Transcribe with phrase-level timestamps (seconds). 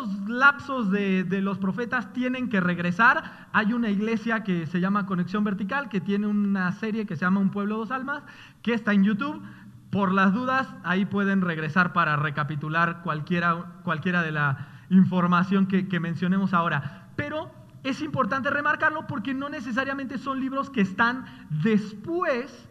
[0.00, 3.48] ciertos lapsos de, de, los profetas tienen que regresar.
[3.52, 7.40] Hay una iglesia que se llama Conexión Vertical, que tiene una serie que se llama
[7.40, 8.22] Un Pueblo, Dos Almas,
[8.62, 9.42] que está en YouTube.
[9.90, 15.98] Por las dudas, ahí pueden regresar para recapitular cualquiera, cualquiera de la información que, que
[15.98, 17.08] mencionemos ahora.
[17.16, 17.50] Pero
[17.82, 21.24] es importante remarcarlo porque no necesariamente son libros que están
[21.62, 22.69] después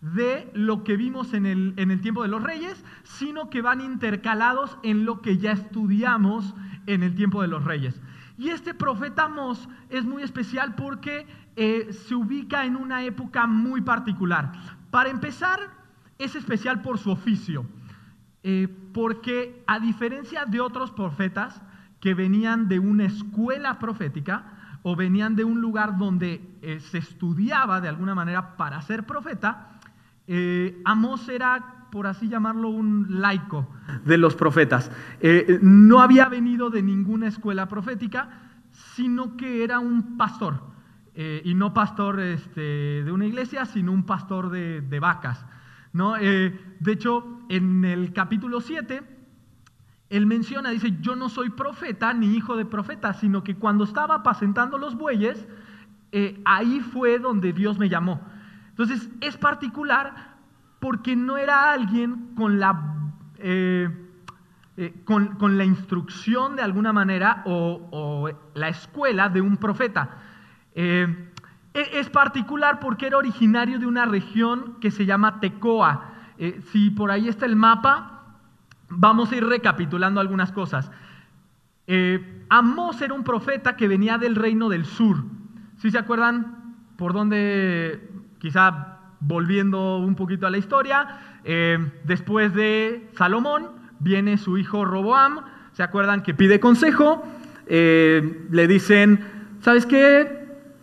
[0.00, 3.80] de lo que vimos en el, en el, tiempo de los reyes, sino que van
[3.80, 6.54] intercalados en lo que ya estudiamos
[6.86, 8.00] en el tiempo de los reyes.
[8.36, 13.80] Y este profeta Amós es muy especial porque eh, se ubica en una época muy
[13.80, 14.52] particular.
[14.90, 15.58] Para empezar,
[16.18, 17.66] es especial por su oficio,
[18.44, 21.60] eh, porque a diferencia de otros profetas
[22.00, 27.80] que venían de una escuela profética o venían de un lugar donde eh, se estudiaba
[27.80, 29.67] de alguna manera para ser profeta,
[30.28, 33.68] eh, Amós era, por así llamarlo, un laico
[34.04, 34.92] de los profetas.
[35.20, 38.28] Eh, no había venido de ninguna escuela profética,
[38.70, 40.68] sino que era un pastor.
[41.44, 45.44] y no pastor este, de una iglesia, sino un pastor de, vacas.
[45.92, 46.14] ¿no?
[46.14, 49.02] de hecho, en el capítulo 7,
[50.10, 54.16] él menciona, dice, yo no soy profeta ni hijo de profeta, sino que cuando estaba
[54.16, 55.46] apacentando los bueyes,
[56.12, 58.20] eh, ahí fue donde Dios me llamó.
[58.78, 60.36] Entonces es particular
[60.80, 63.88] porque no era alguien con la, eh,
[64.76, 70.18] eh, con, la instrucción de alguna manera o, o, la escuela de un profeta.
[70.74, 71.32] E,
[71.74, 76.12] es particular porque era originario de una región que se llama Tecoa.
[76.72, 78.18] si por ahí está el mapa,
[78.90, 80.90] Vamos a ir recapitulando algunas cosas.
[81.86, 85.24] Eh, Amós era un profeta que venía del reino del sur.
[85.76, 93.08] ¿Sí se acuerdan por dónde, quizá volviendo un poquito a la historia, eh, después de
[93.16, 95.40] Salomón viene su hijo Roboam,
[95.72, 97.24] ¿se acuerdan que pide consejo?
[97.66, 99.20] Eh, le dicen,
[99.60, 100.37] ¿sabes qué?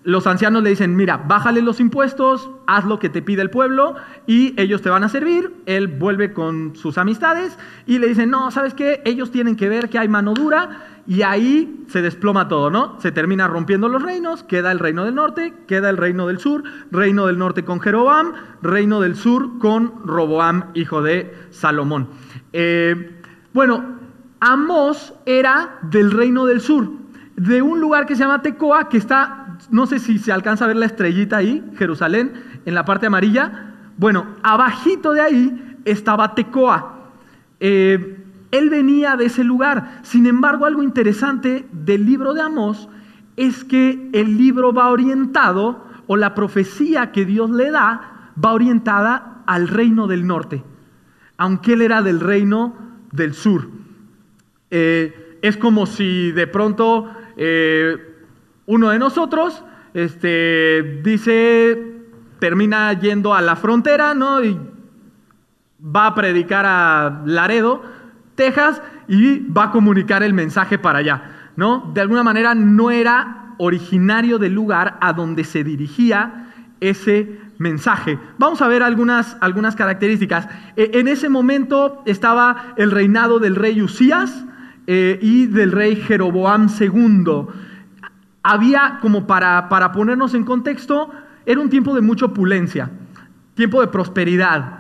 [0.06, 3.96] Los ancianos le dicen, mira, bájale los impuestos, haz lo que te pide el pueblo
[4.28, 5.52] y ellos te van a servir.
[5.66, 7.58] Él vuelve con sus amistades
[7.88, 9.02] y le dicen, no, ¿sabes qué?
[9.04, 13.02] Ellos tienen que ver que hay mano dura y ahí se desploma todo, ¿no?
[13.02, 16.64] Se termina rompiendo los reinos, queda el reino del norte, queda el reino del sur,
[16.92, 22.10] reino del norte con Jeroboam, reino del sur con Roboam, hijo de Salomón.
[22.54, 23.22] Eh,
[23.54, 23.84] bueno,
[24.40, 26.92] Amós era del reino del sur,
[27.36, 30.68] de un lugar que se llama Tecoa, que está no sé si se alcanza a
[30.68, 32.34] ver la estrellita ahí, Jerusalén,
[32.66, 33.74] en la parte amarilla.
[33.98, 37.12] Bueno, abajito de ahí estaba Tecoa.
[37.60, 40.00] Eh, él venía de ese lugar.
[40.04, 42.90] Sin embargo, algo interesante del libro de Amós
[43.38, 49.42] es que el libro va orientado, o la profecía que Dios le da, va orientada
[49.48, 50.64] al reino del norte,
[51.38, 52.76] aunque él era del reino
[53.12, 53.68] del sur.
[54.70, 57.98] Eh, es como si de pronto eh,
[58.66, 59.64] uno de nosotros
[59.94, 61.78] este, dice,
[62.40, 64.44] termina yendo a la frontera, ¿no?
[64.44, 64.60] Y
[65.80, 67.82] va a predicar a Laredo,
[68.36, 71.92] Texas, y va a comunicar el mensaje para allá, ¿no?
[71.94, 78.20] De alguna manera no era originario del lugar a donde se dirigía ese mensaje.
[78.38, 80.48] Vamos a ver algunas, algunas características.
[80.76, 84.46] E, en ese momento estaba el reinado del rey Usías
[84.88, 87.48] eh, y del rey Jeroboam II
[88.44, 91.12] había, como para, para ponernos en contexto,
[91.46, 92.92] era un tiempo de mucha opulencia,
[93.56, 94.80] tiempo de prosperidad,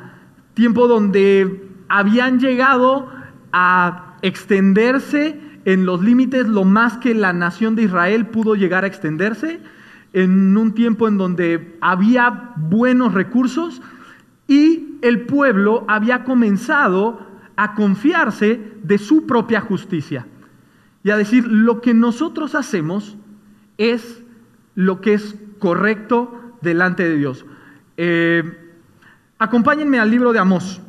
[0.53, 3.09] tiempo donde habían llegado
[3.51, 8.87] a extenderse en los límites lo más que la nación de Israel pudo llegar a
[8.87, 9.59] extenderse,
[10.13, 13.81] en un tiempo en donde había buenos recursos
[14.47, 20.27] y el pueblo había comenzado a confiarse de su propia justicia
[21.05, 23.15] y a decir, lo que nosotros hacemos
[23.77, 24.23] es
[24.73, 27.45] lo que es correcto delante de Dios.
[27.97, 28.73] Eh,
[29.37, 30.81] acompáñenme al libro de Amós.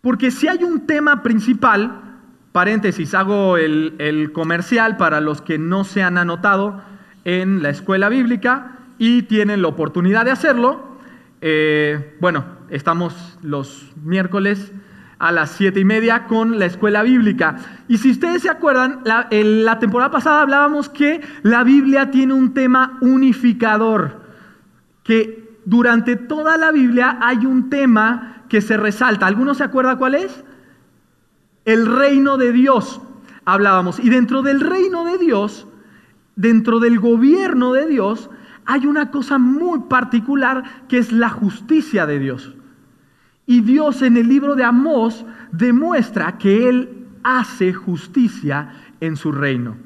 [0.00, 2.20] Porque si hay un tema principal,
[2.52, 6.80] paréntesis, hago el, comercial para los que no se han anotado
[7.24, 10.98] en la escuela bíblica y tienen la oportunidad de hacerlo.
[11.40, 14.72] Eh, bueno, estamos los miércoles
[15.18, 17.56] a las siete y media con la escuela bíblica.
[17.88, 22.52] Y si ustedes se acuerdan, la, la temporada pasada hablábamos que la Biblia tiene un
[22.52, 24.20] tema unificador,
[25.02, 29.26] que durante toda la Biblia hay un tema que se resalta.
[29.26, 30.44] ¿Alguno se acuerda cuál es?
[31.64, 33.00] El reino de Dios,
[33.44, 33.98] hablábamos.
[33.98, 35.66] Y dentro del reino de Dios,
[36.36, 38.30] dentro del gobierno de Dios,
[38.66, 42.52] hay una cosa muy particular que es la justicia de Dios.
[43.46, 48.70] Y Dios en el libro de Amós demuestra que Él hace justicia
[49.00, 49.76] en su reino.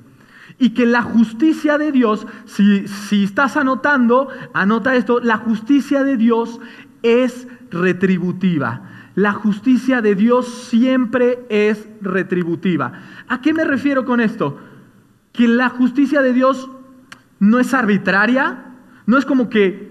[0.58, 6.16] Y que la justicia de Dios, si, si estás anotando, anota esto, la justicia de
[6.16, 6.60] Dios
[7.02, 8.82] es retributiva.
[9.14, 12.92] La justicia de Dios siempre es retributiva.
[13.28, 14.58] ¿A qué me refiero con esto?
[15.32, 16.70] Que la justicia de Dios
[17.38, 18.69] no es arbitraria,
[19.10, 19.90] no es como que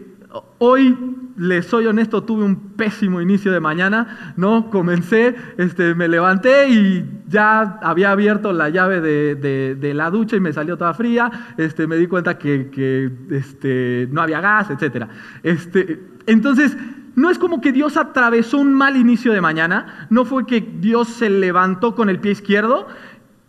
[0.60, 0.98] hoy,
[1.36, 4.69] les soy honesto, tuve un pésimo inicio de mañana, ¿no?
[4.69, 10.54] Comencé, este, me levanté y ya había abierto la llave de, la ducha y me
[10.54, 15.07] salió toda fría, este, me di cuenta que, este, no había gas, etc.
[15.44, 16.77] Este, entonces,
[17.16, 21.10] no es como que Dios atravesó un mal inicio de mañana, no fue que Dios
[21.10, 22.88] se levantó con el pie izquierdo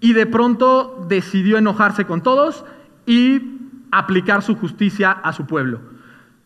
[0.00, 2.64] y de pronto decidió enojarse con todos
[3.06, 3.59] y
[3.90, 5.80] aplicar su justicia a su pueblo.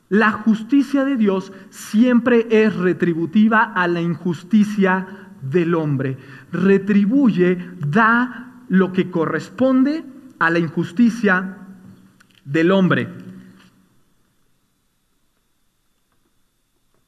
[0.09, 5.07] La justicia de Dios siempre es retributiva a la injusticia
[5.43, 6.19] del hombre.
[6.53, 10.05] Retribuye, da lo que corresponde
[10.39, 11.59] a la injusticia
[12.45, 13.09] del hombre.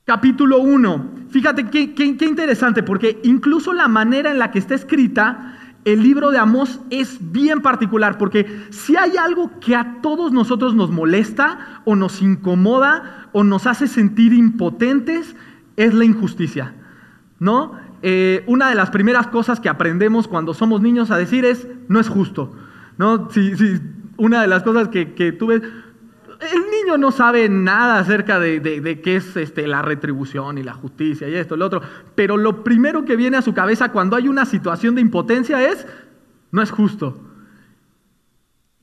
[0.05, 1.11] Capítulo 1.
[1.31, 5.56] Fíjate qué, qué, interesante, porque incluso la manera en la que está escrita
[5.87, 10.75] el libro de Amós es bien particular porque si hay algo que a todos nosotros
[10.75, 15.37] nos molesta o nos incomoda o nos hace sentir impotentes,
[15.77, 16.75] es la injusticia.
[17.39, 17.75] ¿No?
[18.03, 22.01] Eh, una de las primeras cosas que aprendemos cuando somos niños a decir es, no
[22.01, 22.53] es justo.
[22.99, 23.31] ¿No?
[23.31, 23.53] Si,
[24.17, 25.31] una de las cosas que, que
[26.97, 31.57] no sabe nada acerca de, qué es este, la retribución y la justicia y esto,
[31.57, 31.83] lo otro,
[32.15, 35.87] pero lo primero que viene a su cabeza cuando hay una situación de impotencia es,
[36.53, 37.21] no es justo.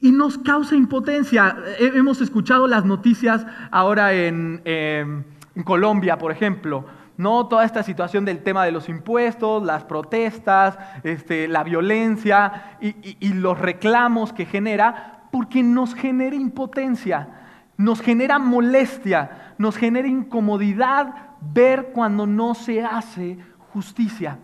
[0.02, 1.56] Y nos causa impotencia.
[1.80, 5.24] Hemos escuchado las noticias ahora en, em,
[5.64, 6.86] Colombia, por ejemplo,
[7.16, 7.48] ¿no?
[7.48, 13.58] Toda esta situación del tema de los impuestos, las protestas, este, la violencia y los
[13.58, 17.43] reclamos que genera, porque nos genera impotencia
[17.84, 23.38] nos genera molestia, nos genera incomodidad ver cuando no se hace
[23.74, 24.40] justicia.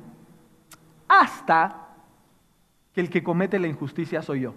[1.08, 1.88] Hasta
[2.94, 4.56] que el que comete la injusticia soy yo.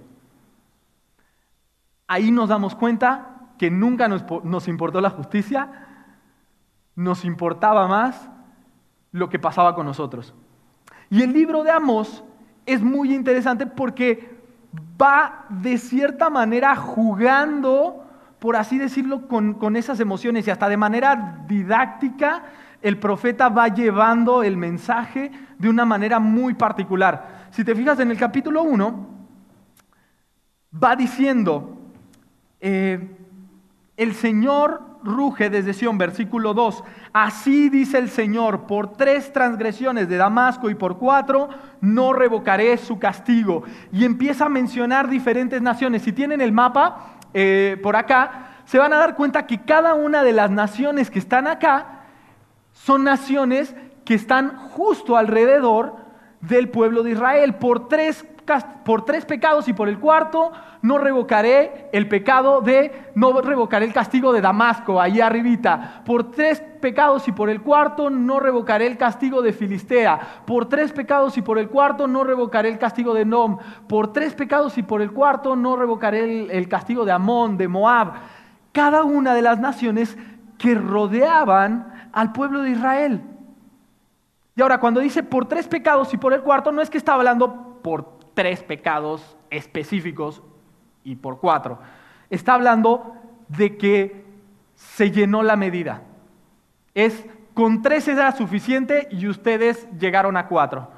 [2.09, 5.87] Ahí nos damos cuenta que nunca nos, importó la justicia,
[6.97, 8.29] nos importaba más
[9.13, 10.35] lo que pasaba con nosotros.
[11.09, 12.25] Y el libro de Amós
[12.67, 14.43] es muy interesante porque
[15.01, 18.09] va de cierta manera jugando
[18.43, 22.43] por así decirlo, con, esas emociones y hasta de manera didáctica,
[22.83, 27.47] el profeta va llevando el mensaje de una manera muy particular.
[27.53, 29.07] Si te fijas en el capítulo 1,
[30.83, 31.79] va diciendo,
[32.61, 33.17] eh,
[33.97, 40.17] el Señor ruge desde Sión, versículo 2, así dice el Señor, por tres transgresiones de
[40.17, 41.49] Damasco y por cuatro,
[41.81, 43.63] no revocaré su castigo.
[43.93, 46.03] Y empieza a mencionar diferentes naciones.
[46.03, 50.23] Si tienen el mapa, eh, por acá, se van a dar cuenta que cada una
[50.23, 52.01] de las naciones que están acá
[52.73, 53.75] son naciones
[54.05, 55.97] que están justo alrededor
[56.41, 57.55] del pueblo de Israel.
[57.55, 58.25] Por tres,
[58.85, 60.53] por tres pecados y por el cuarto
[60.83, 66.03] no revocaré el pecado de, no revocaré el castigo de Damasco, ahí arribita.
[66.05, 70.19] Por tres pecados y por el cuarto no revocaré el castigo de Filistea.
[70.45, 73.59] Por tres pecados y por el cuarto no revocaré el castigo de Nom.
[73.89, 77.69] Por tres pecados y por el cuarto no revocaré el, el castigo de Amón, de
[77.69, 78.15] Moab.
[78.73, 80.17] Cada una de las naciones
[80.59, 83.23] que rodeaban al pueblo de Israel.
[84.55, 87.15] Y ahora, cuando dice por tres pecados y por el cuarto, no es que está
[87.15, 90.43] hablando por tres pecados específicos
[91.05, 91.79] y por cuatro.
[92.31, 93.17] Está hablando
[93.49, 94.25] de que
[94.75, 96.03] se llenó la medida.
[96.95, 97.25] Es
[97.55, 100.89] con tres era suficiente y ustedes llegaron a cuatro.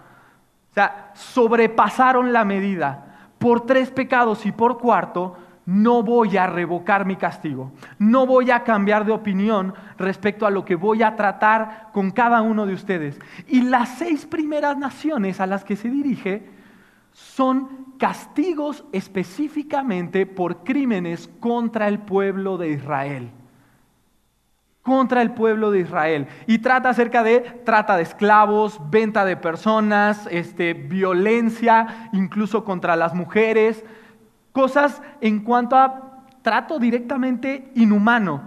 [0.70, 3.30] O sea, sobrepasaron la medida.
[3.38, 5.36] Por tres pecados y por cuarto,
[5.66, 7.72] no voy a revocar mi castigo.
[7.98, 12.42] No voy a cambiar de opinión respecto a lo que voy a tratar con cada
[12.42, 13.18] uno de ustedes.
[13.48, 16.53] Y las seis primeras naciones a las que se dirige
[17.14, 23.30] son castigos específicamente por crímenes contra el pueblo de Israel.
[24.82, 26.26] Contra el pueblo de Israel.
[26.48, 33.14] Y trata acerca de trata de esclavos, venta de personas, este, violencia, incluso contra las
[33.14, 33.84] mujeres,
[34.50, 38.42] cosas en cuanto a trato directamente inhumano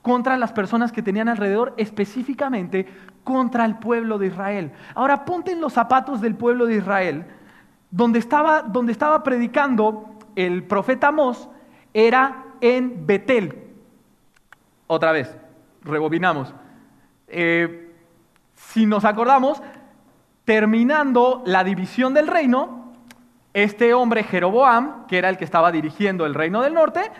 [0.00, 2.86] contra las personas que tenían alrededor, específicamente
[3.24, 4.72] contra el pueblo de Israel.
[4.94, 7.26] Ahora ponte en los zapatos del pueblo de Israel
[7.90, 10.04] donde estaba, donde estaba predicando
[10.36, 11.48] el profeta Amós
[11.92, 13.68] era en Betel.
[14.86, 15.36] Otra vez,
[15.82, 16.54] rebobinamos.
[17.28, 17.92] Eh,
[18.54, 19.62] si nos acordamos,
[20.44, 22.92] terminando la división del reino,
[23.52, 27.10] este hombre Jeroboam, que era el que estaba dirigiendo el reino del norte,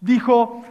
[0.00, 0.64] dijo,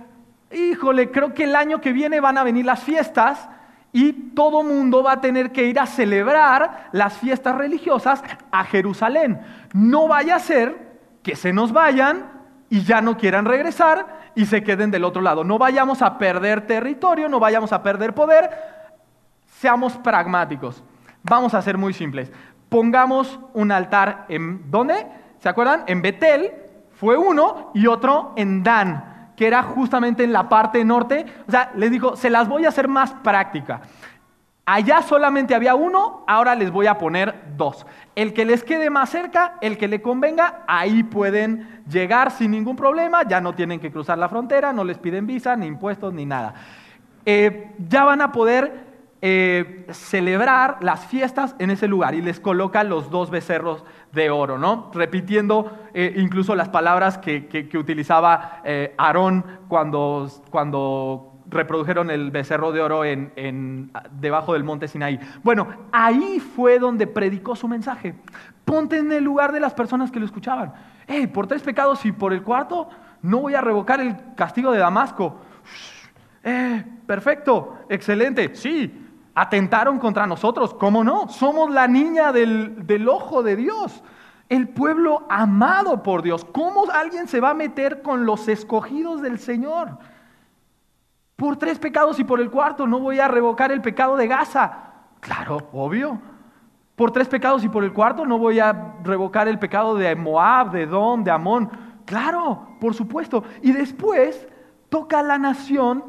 [0.51, 3.49] híjole, creo que el año que viene van a venir las fiestas
[3.93, 9.39] y todo mundo va a tener que ir a celebrar las fiestas religiosas a Jerusalén.
[9.71, 12.25] No vaya a ser que se nos vayan
[12.69, 15.43] y ya no quieran regresar y se queden del otro lado.
[15.43, 18.49] No vayamos a perder territorio, no vayamos a perder poder.
[19.59, 20.83] Seamos pragmáticos.
[21.21, 22.31] Vamos a ser muy simples.
[22.69, 25.05] Pongamos un altar en ¿dónde?
[25.37, 25.83] ¿Se acuerdan?
[25.85, 26.51] En Betel
[26.93, 31.25] fue uno y otro en Dan que era justamente en la parte norte.
[31.47, 33.81] O sea, les dijo, se las voy a hacer más práctica.
[34.65, 37.85] Allá solamente había uno, ahora les voy a poner dos.
[38.15, 42.77] El que les quede más cerca, el que le convenga, ahí pueden llegar sin ningún
[42.77, 46.25] problema, ya no tienen que cruzar la frontera, no les piden visa, ni impuestos, ni
[46.25, 46.53] nada.
[47.25, 48.85] Eh, ya van a poder
[49.21, 53.83] eh, celebrar las fiestas en ese lugar y les coloca los dos becerros
[54.13, 54.91] de oro, ¿no?
[54.93, 62.81] Repitiendo eh, incluso las palabras que, utilizaba eh, Aarón cuando, cuando reprodujeron el becerro de
[62.81, 65.19] oro en, debajo del monte Sinaí.
[65.43, 68.15] Bueno, ahí fue donde predicó su mensaje.
[68.65, 70.73] Ponte en el lugar de las personas que lo escuchaban.
[71.07, 72.89] Hey, por tres pecados y por el cuarto,
[73.21, 75.41] no voy a revocar el castigo de Damasco.
[76.43, 79.02] Eh, perfecto, excelente, sí,
[79.35, 80.73] atentaron contra nosotros.
[80.73, 81.27] ¿Cómo no?
[81.29, 84.03] Somos la niña del, ojo de Dios.
[84.49, 86.45] El pueblo amado por Dios.
[86.45, 89.97] ¿Cómo alguien se va a meter con los escogidos del Señor?
[91.35, 94.91] Por tres pecados y por el cuarto no voy a revocar el pecado de Gaza.
[95.19, 96.19] Claro, obvio.
[96.95, 100.71] Por tres pecados y por el cuarto no voy a revocar el pecado de Moab,
[100.71, 101.71] de Edom, de Amón.
[102.05, 103.43] Claro, por supuesto.
[103.63, 104.47] Y después
[104.89, 106.03] toca la nación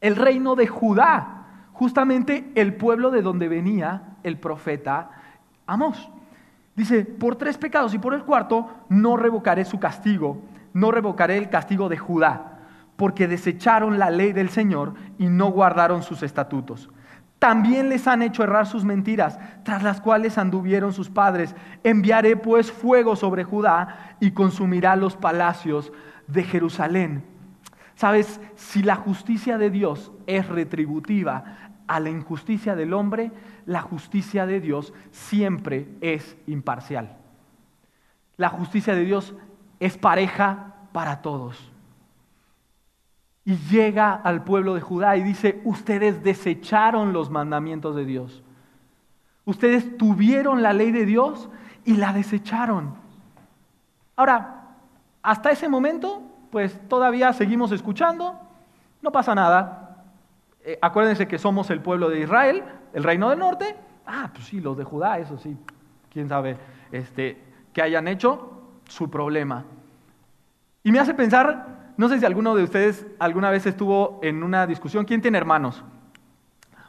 [0.00, 1.37] el reino de Judá
[1.78, 5.10] justamente el pueblo de donde venía el profeta
[5.64, 6.10] Amós.
[6.74, 10.42] Dice, por tres pecados y por el cuarto, no revocaré su castigo,
[10.74, 12.58] no revocaré el castigo de Judá,
[12.96, 16.90] porque desecharon la ley del Señor y no guardaron sus estatutos.
[17.38, 21.54] También les han hecho errar sus mentiras, tras las cuales anduvieron sus padres.
[21.84, 25.92] Enviaré pues fuego sobre Judá y consumirá los palacios
[26.26, 27.22] de Jerusalén.
[27.98, 33.32] Sabes, si la justicia de Dios es retributiva, a la injusticia del hombre,
[33.66, 37.16] la justicia de Dios siempre es imparcial.
[38.36, 39.34] La justicia de Dios
[39.80, 41.72] es pareja para todos.
[43.44, 48.42] Y llega al pueblo de Judá y dice, ustedes desecharon los mandamientos de Dios.
[49.46, 51.48] Ustedes tuvieron la ley de Dios
[51.86, 52.94] y la desecharon.
[54.14, 54.66] Ahora,
[55.22, 58.38] hasta ese momento, pues todavía seguimos escuchando,
[59.00, 59.87] no pasa nada,
[60.68, 63.74] eh, acuérdense que somos el pueblo de Israel, el reino del norte.
[64.06, 65.56] Ah, pues sí, los de Judá, eso sí,
[66.12, 66.58] quién sabe
[66.92, 69.64] este, qué hayan hecho, su problema.
[70.84, 74.66] Y me hace pensar, no sé si alguno de ustedes alguna vez estuvo en una
[74.66, 75.82] discusión, ¿quién tiene hermanos?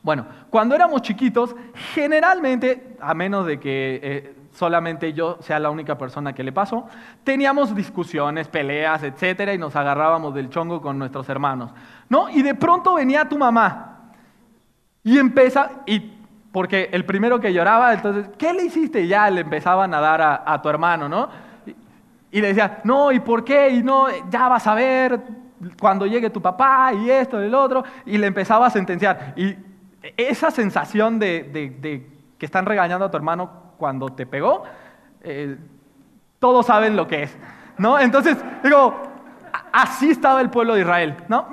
[0.04, 1.56] Bueno, cuando éramos chiquitos,
[1.94, 6.88] generalmente, a menos de que eh, solamente yo sea la única persona que le pasó,
[7.24, 11.72] teníamos discusiones, peleas, etcétera, y nos agarrábamos del chongo con nuestros hermanos.
[12.10, 12.30] ¿no?
[12.30, 14.12] Y de pronto venía tu mamá
[15.04, 16.00] y empieza, y
[16.52, 19.08] porque el primero que lloraba, entonces, ¿qué le hiciste?
[19.08, 21.30] Ya le empezaban a dar a, tu hermano, ¿no?
[22.32, 23.70] Y, le decía, no, ¿y por qué?
[23.70, 25.20] Y no, ya vas a ver
[25.80, 29.34] cuando llegue tu papá y esto y el otro, y le empezaba a sentenciar.
[29.36, 29.56] Y
[30.18, 34.64] esa sensación de, que están regañando a tu hermano cuando te pegó,
[35.22, 35.58] eh,
[36.38, 37.38] todos saben lo que es,
[37.80, 38.00] ¿no?
[38.00, 39.10] Entonces, digo,
[39.72, 41.48] Así estaba el pueblo de Israel, ¿no?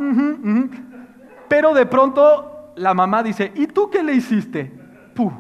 [1.49, 4.65] Pero de pronto la mamá dice, ¿y tú qué le hiciste?
[5.15, 5.33] Puh.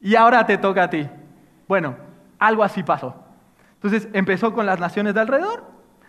[0.00, 1.08] Y ahora te toca a ti.
[1.66, 1.96] Bueno,
[2.38, 3.14] algo así pasó.
[3.74, 5.64] Entonces empezó con las naciones de alrededor,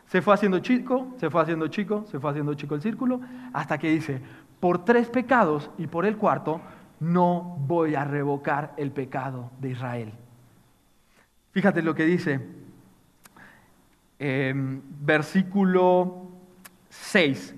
[0.06, 3.22] se fue haciendo chico, se fue haciendo chico, se fue haciendo chico el círculo,
[3.54, 4.22] hasta que dice,
[4.60, 6.62] por tres pecados y por el cuarto,
[7.00, 10.14] no voy a revocar el pecado de Israel.
[11.52, 12.42] Fíjate lo que dice
[14.18, 16.30] Em, versículo
[16.90, 17.54] 6.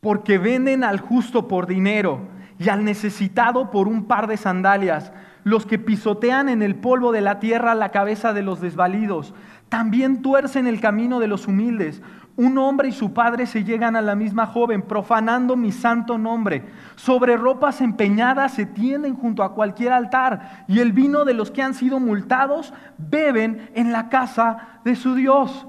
[0.00, 2.28] Porque venden al justo por dinero
[2.58, 5.12] y al necesitado por un par de sandalias,
[5.44, 9.34] los que pisotean en el polvo de la tierra la cabeza de los desvalidos,
[9.68, 12.02] también tuercen el camino de los humildes.
[12.36, 16.66] Un hombre y su padre se llegan a la misma joven, profanando mi santo nombre.
[16.94, 21.62] Sobre ropas empeñadas se tienden junto a cualquier altar, y el vino de los que
[21.62, 25.66] han sido multados beben en la casa de su Dios.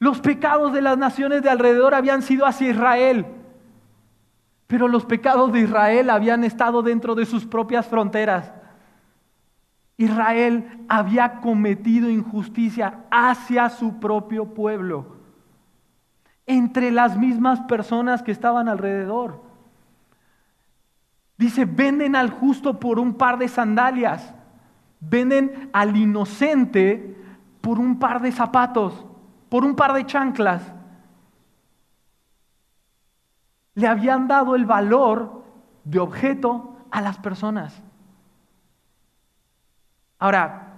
[0.00, 3.24] Los pecados de las naciones de alrededor habían sido hacia Israel.
[4.66, 8.52] Pero los pecados de Israel habían estado dentro de sus propias fronteras.
[9.96, 15.16] Israel había cometido injusticia hacia su propio pueblo,
[16.46, 19.42] entre las mismas personas que estaban alrededor.
[21.36, 24.34] Dice, venden al justo por un par de sandalias,
[25.00, 27.16] venden al inocente
[27.60, 29.06] por un par de zapatos,
[29.48, 30.62] por un par de chanclas.
[33.74, 35.44] Le habían dado el valor
[35.84, 37.82] de objeto a las personas.
[40.24, 40.68] Ahora,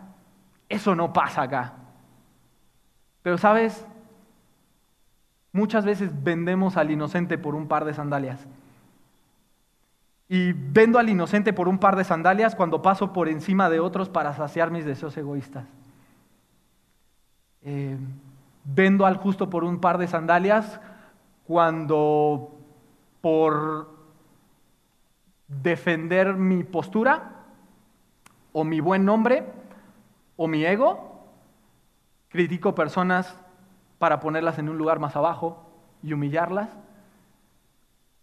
[0.69, 1.75] eso no pasa acá.
[3.23, 3.87] Pero sabes,
[5.53, 8.45] muchas veces vendemos al inocente por un par de sandalias.
[10.29, 14.09] Y vendo al inocente por un par de sandalias cuando paso por encima de otros
[14.09, 15.65] para saciar mis deseos egoístas.
[17.63, 17.97] Eh,
[18.65, 20.81] vendo al justo por un par de sandalias
[21.47, 22.51] cuando
[23.21, 23.95] por
[25.47, 27.36] defender mi postura
[28.59, 29.45] o mi buen nombre
[30.35, 31.29] o mi ego,
[32.31, 33.39] critico personas
[33.99, 35.63] para ponerlas en un lugar más abajo
[36.03, 36.71] y humillarlas.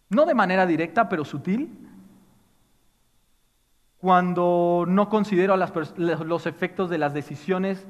[0.09, 1.87] No de manera directa, pero sutil.
[3.99, 7.85] Cuando no considero los efectos de las decisiones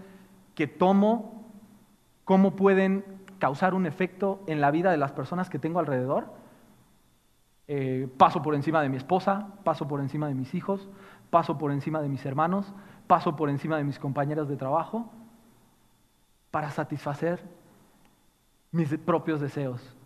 [0.53, 1.45] que tomo,
[2.25, 3.05] cómo pueden
[3.39, 6.33] causar un efecto en la vida de las personas que tengo alrededor.
[7.69, 10.89] Eh, paso por encima de mi esposa, paso por encima de mis hijos,
[11.33, 12.71] paso por encima de mis hermanos,
[13.07, 15.09] paso por encima de mis compañeros de trabajo
[16.51, 17.43] para satisfacer
[18.71, 19.97] mis propios deseos.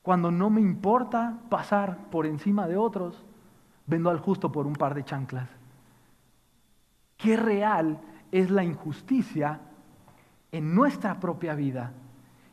[0.00, 3.22] Cuando no me importa pasar por encima de otros,
[3.86, 5.50] vendo al justo por un par de chanclas.
[7.18, 8.00] Qué real
[8.32, 9.60] es la injusticia
[10.52, 11.92] en nuestra propia vida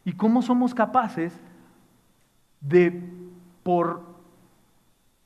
[0.03, 1.33] y cómo somos capaces
[2.59, 3.01] de,
[3.63, 4.03] por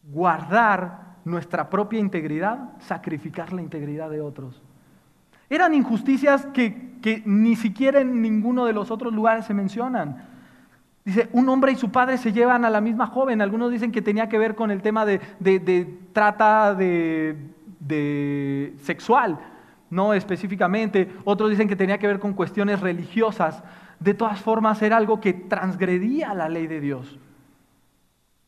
[0.04, 4.62] guardar nuestra propia integridad, sacrificar la integridad de otros.
[5.50, 10.26] Eran injusticias que, ni siquiera en ninguno de los otros lugares se mencionan.
[11.06, 13.42] Dice, un hombre y su padre se llevan a la misma joven.
[13.42, 15.20] Algunos dicen que tenía que ver con el tema de,
[16.12, 17.38] trata de,
[17.80, 19.40] de, sexual,
[19.90, 21.10] no específicamente.
[21.24, 23.64] Otros dicen que tenía que ver con cuestiones religiosas.
[24.02, 27.18] De todas formas, era algo que transgredía la ley de Dios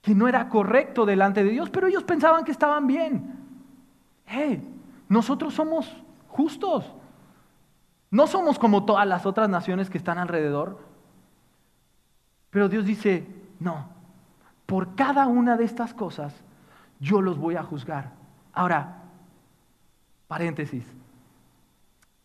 [0.01, 3.35] que no era correcto delante de Dios, pero ellos pensaban que estaban bien.
[4.25, 4.63] Hey,
[5.07, 5.91] nosotros somos
[6.27, 6.93] justos.
[8.11, 10.79] No somos como todas las otras naciones que están alrededor.
[12.49, 13.27] Pero Dios dice,
[13.59, 13.89] no,
[14.65, 16.33] por cada una de estas cosas
[16.99, 18.11] yo los voy a juzgar.
[18.53, 19.03] Ahora,
[20.27, 20.85] paréntesis,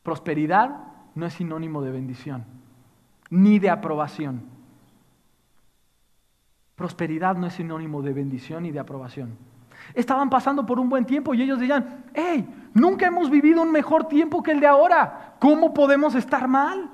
[0.03, 0.77] prosperidad
[1.15, 2.45] no es sinónimo de bendición,
[3.31, 4.54] ni de aprobación.
[6.75, 9.37] Prosperidad no es sinónimo de bendición y de aprobación.
[9.95, 14.09] Estaban pasando por un buen tiempo y ellos decían, hey, nunca hemos vivido un mejor
[14.09, 15.35] tiempo que el de ahora.
[15.39, 16.91] ¿Cómo podemos estar mal?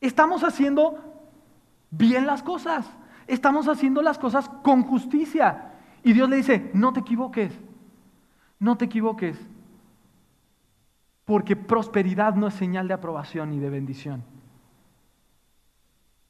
[0.00, 0.98] Estamos haciendo
[1.90, 2.86] bien las cosas.
[3.26, 5.72] Estamos haciendo las cosas con justicia.
[6.02, 7.52] Y Dios le dice, no te equivoques,
[8.58, 9.38] no te equivoques.
[11.24, 14.24] Porque prosperidad no es señal de aprobación ni de bendición.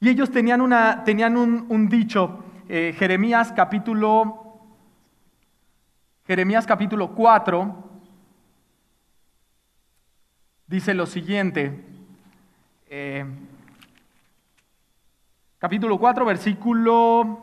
[0.00, 4.60] Y ellos tenían, una, tenían un, dicho, eh, Jeremías capítulo,
[6.24, 7.90] Jeremías capítulo 4,
[10.68, 11.84] dice lo siguiente,
[12.88, 13.24] eh,
[15.58, 17.40] capítulo 4, versículo,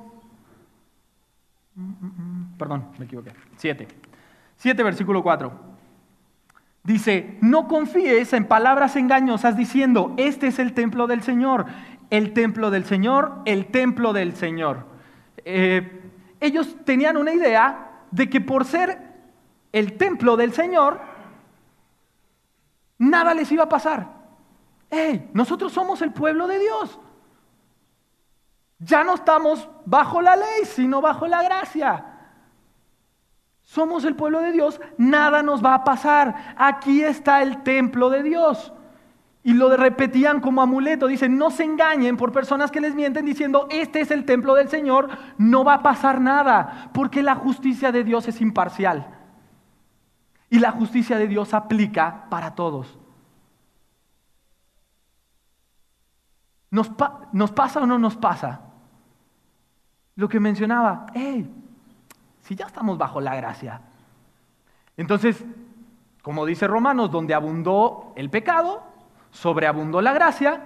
[2.57, 3.85] perdón, me equivoqué, 7,
[4.55, 5.75] 7, versículo 4.
[6.85, 11.65] Dice, no confíes en palabras engañosas diciendo, este es el templo del Señor
[12.09, 14.85] el templo del Señor, el templo del Señor.
[15.43, 18.99] Eh, ellos tenían una idea de que por ser
[19.71, 21.01] el templo del Señor,
[22.97, 24.07] nada les iba a pasar.
[24.89, 25.29] ¡Ey!
[25.33, 26.99] Nosotros somos el pueblo de Dios.
[28.79, 32.05] Ya no estamos bajo la ley, sino bajo la gracia.
[33.63, 36.55] Somos el pueblo de Dios, nada nos va a pasar.
[36.57, 38.71] Aquí está el templo de Dios.
[39.45, 41.05] Y lo repetían como amuleto.
[41.05, 44.69] Dicen, no se engañen por personas que les mienten diciendo, este es el templo del
[44.69, 49.05] Señor, no va a pasar nada, porque la justicia de Dios es imparcial.
[50.49, 52.97] Y la justicia de Dios aplica para todos.
[56.71, 56.89] ¿Nos,
[57.31, 58.61] ¿Nos, pasa o no nos pasa?
[60.15, 61.47] Lo que mencionaba, hey,
[62.41, 63.79] si ya estamos bajo la gracia.
[64.97, 65.45] Entonces,
[66.23, 68.94] como dice Romanos, donde abundó el pecado,
[69.35, 70.61] sobreabundó la gracia,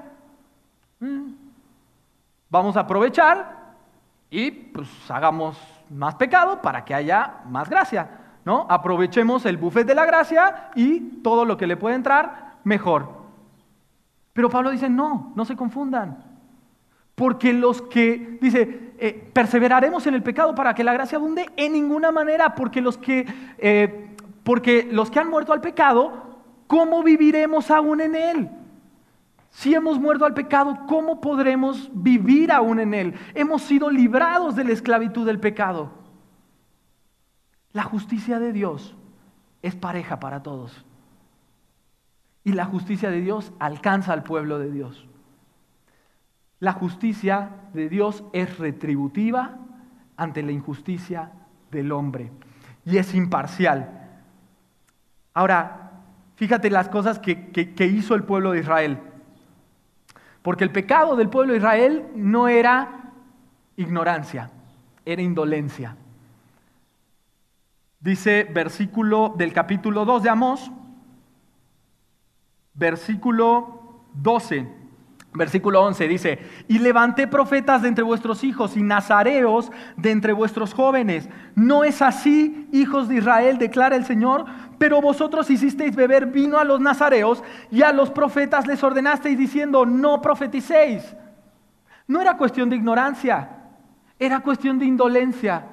[1.00, 1.32] mm,
[2.50, 3.74] vamos a aprovechar
[4.30, 5.58] y pues hagamos
[5.90, 8.10] más pecado para que haya más gracia,
[8.46, 8.68] ¿no?
[8.70, 13.10] Aprovechemos el buffet de la gracia y todo lo que le puede entrar, mejor.
[14.34, 16.24] Pero Pablo dice, no, no se confundan.
[17.16, 21.74] Porque los que, dice, eh, perseveraremos en el pecado para que la gracia abunde en
[21.74, 23.26] ninguna manera, porque los que,
[23.58, 26.14] eh, porque los que han muerto al pecado,
[26.68, 28.50] ¿cómo viviremos aún en él?
[29.50, 33.16] Si hemos muerto al pecado, ¿cómo podremos vivir aún en él?
[33.34, 35.92] Hemos sido librados de la esclavitud del pecado.
[37.74, 38.96] La justicia de Dios
[39.62, 40.86] es pareja para todos.
[42.44, 45.08] Y la justicia de Dios alcanza al pueblo de Dios.
[46.60, 49.58] La justicia de Dios es retributiva
[50.18, 51.32] ante la injusticia
[51.72, 52.32] del hombre
[52.86, 54.10] y es imparcial.
[55.34, 55.92] Ahora,
[56.36, 59.00] fíjate las cosas que, hizo el pueblo de Israel.
[60.42, 63.12] Porque el pecado del pueblo de Israel no era
[63.76, 64.50] ignorancia,
[65.06, 65.96] era indolencia.
[68.00, 70.72] Dice versículo del capítulo 2 de Amós,
[72.74, 74.79] versículo 12.
[75.32, 80.74] Versículo 11 dice, y levanté profetas de entre vuestros hijos y nazareos de entre vuestros
[80.74, 81.30] jóvenes.
[81.54, 84.46] No es así, hijos de Israel, declara el Señor,
[84.80, 89.86] pero vosotros hicisteis beber vino a los nazareos y a los profetas les ordenasteis diciendo,
[89.86, 91.16] no profeticéis.
[92.08, 93.50] No era cuestión de ignorancia,
[94.18, 95.68] era cuestión de indolencia.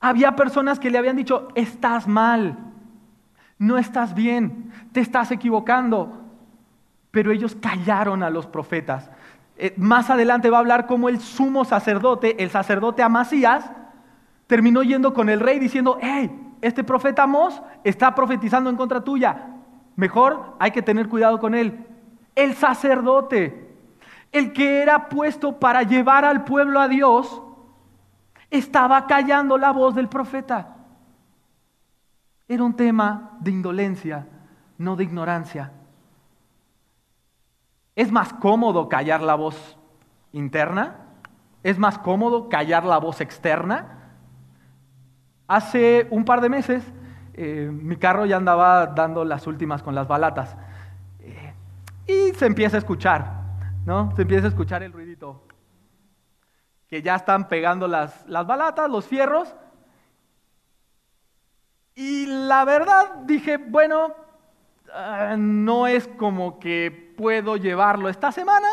[0.00, 2.56] Había personas que le habían dicho, estás mal,
[3.58, 6.19] no estás bien, te estás equivocando
[7.10, 9.10] pero ellos callaron a los profetas.
[9.56, 13.70] Eh, más adelante va a hablar cómo el sumo sacerdote, el sacerdote Amasías,
[14.46, 19.48] terminó yendo con el rey diciendo, hey, este profeta Amós está profetizando en contra tuya.
[19.96, 21.86] Mejor hay que tener cuidado con él.
[22.34, 23.76] El sacerdote,
[24.32, 27.42] el que era puesto para llevar al pueblo a Dios,
[28.50, 30.76] estaba callando la voz del profeta.
[32.48, 34.26] Era un tema de indolencia,
[34.78, 35.72] no de ignorancia.
[38.00, 39.76] ¿Es más cómodo callar la voz
[40.32, 40.96] interna?
[41.62, 44.14] ¿Es más cómodo callar la voz externa?
[45.46, 46.82] Hace un par de meses
[47.34, 50.56] eh, mi carro ya andaba dando las últimas con las balatas
[51.18, 51.52] eh,
[52.06, 53.42] y se empieza a escuchar,
[53.84, 54.16] ¿no?
[54.16, 55.46] Se empieza a escuchar el ruidito
[56.88, 59.54] que ya están pegando las, las balatas, los fierros.
[61.94, 64.14] Y la verdad dije, bueno,
[64.94, 68.66] ah, no es como que puedo llevarlo esta semana,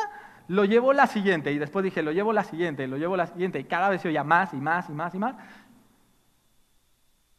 [0.48, 1.52] lo llevo la siguiente.
[1.52, 3.60] Y después dije, lo llevo la siguiente, lo llevo la siguiente.
[3.60, 5.36] Y cada vez se oía más y más y más y más.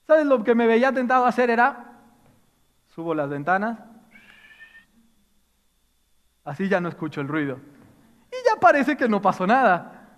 [0.07, 1.92] ¿Sabes lo que me veía tentado a hacer era,
[2.94, 3.79] subo las ventanas,
[6.44, 7.59] así ya no escucho el ruido.
[8.31, 10.09] Y ya parece que no pasó nada.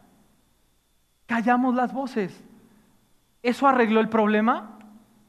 [1.26, 2.42] Callamos las voces.
[3.44, 4.76] ¿Eso arregló el problema?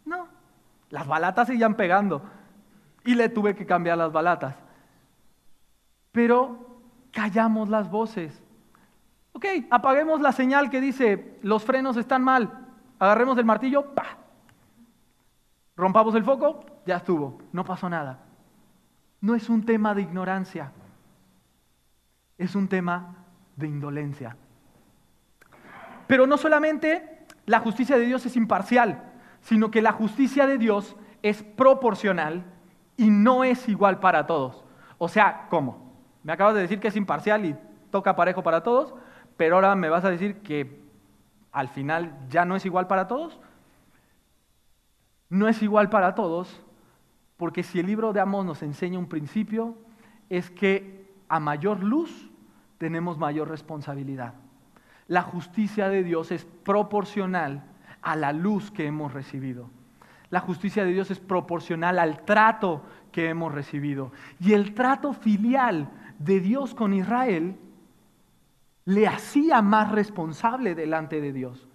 [0.06, 0.28] No.
[0.89, 2.24] Las balatas seguían pegando.
[3.06, 4.56] Y le tuve que cambiar las balatas
[6.12, 6.80] pero
[7.12, 8.41] callamos las voces.
[9.34, 12.67] Ok, apaguemos la señal que dice, los frenos están mal,
[13.00, 14.17] agarremos el martillo, pa.
[15.76, 18.19] Rompamos el foco, ya estuvo, no pasó nada.
[19.21, 20.71] No es un tema de ignorancia,
[22.38, 23.15] es un tema
[23.56, 24.36] de indolencia.
[26.08, 30.95] Pero no solamente la justicia de Dios es imparcial, sino que la justicia de Dios
[31.24, 32.43] es proporcional
[32.97, 34.63] y no es igual para todos.
[34.97, 35.90] O sea, ¿cómo?
[36.23, 37.55] Me acabas de decir que es imparcial y
[37.89, 38.93] toca parejo para todos,
[39.38, 40.81] pero ahora me vas a decir que
[41.51, 43.39] al final ya no es igual para todos.
[45.29, 46.62] No es igual para todos,
[47.38, 49.77] porque si el libro de Amos nos enseña un principio,
[50.29, 52.29] es que a mayor luz
[52.77, 54.34] tenemos mayor responsabilidad.
[55.07, 57.63] La justicia de Dios es proporcional
[58.01, 59.69] a la luz que hemos recibido.
[60.29, 64.12] La justicia de Dios es proporcional al trato que hemos recibido.
[64.39, 65.89] Y el trato filial
[66.23, 67.57] de Dios con Israel
[68.86, 71.67] le hacía más responsable delante de Dios.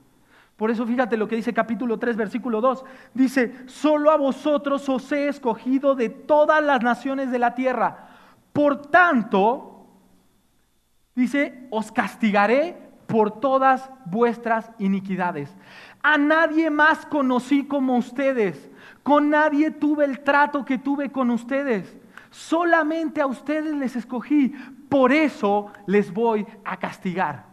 [0.57, 2.85] Por eso fíjate lo que dice capítulo 3, versículo 2.
[3.13, 8.09] Dice, solo a vosotros os he escogido de todas las naciones de la tierra.
[8.53, 9.87] Por tanto,
[11.15, 15.55] dice, os castigaré por todas vuestras iniquidades.
[16.03, 18.71] A nadie más conocí como ustedes.
[19.03, 21.97] Con nadie tuve el trato que tuve con ustedes.
[22.37, 24.55] Solamente a ustedes les escogí,
[24.91, 27.47] por eso les voy a castigar.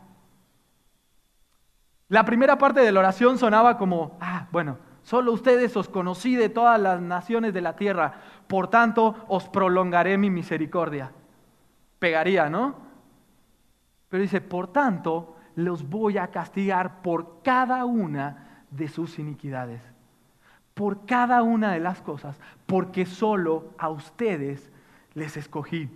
[2.09, 6.49] La primera parte de la oración sonaba como, ah, bueno, solo ustedes os conocí de
[6.49, 8.15] todas las naciones de la tierra,
[8.47, 11.13] por tanto os prolongaré mi misericordia.
[11.97, 12.75] Pegaría, ¿no?
[14.09, 19.81] Pero dice, por tanto, los voy a castigar por cada una de sus iniquidades,
[20.73, 24.72] por cada una de las cosas, porque solo a ustedes
[25.15, 25.89] les escogí.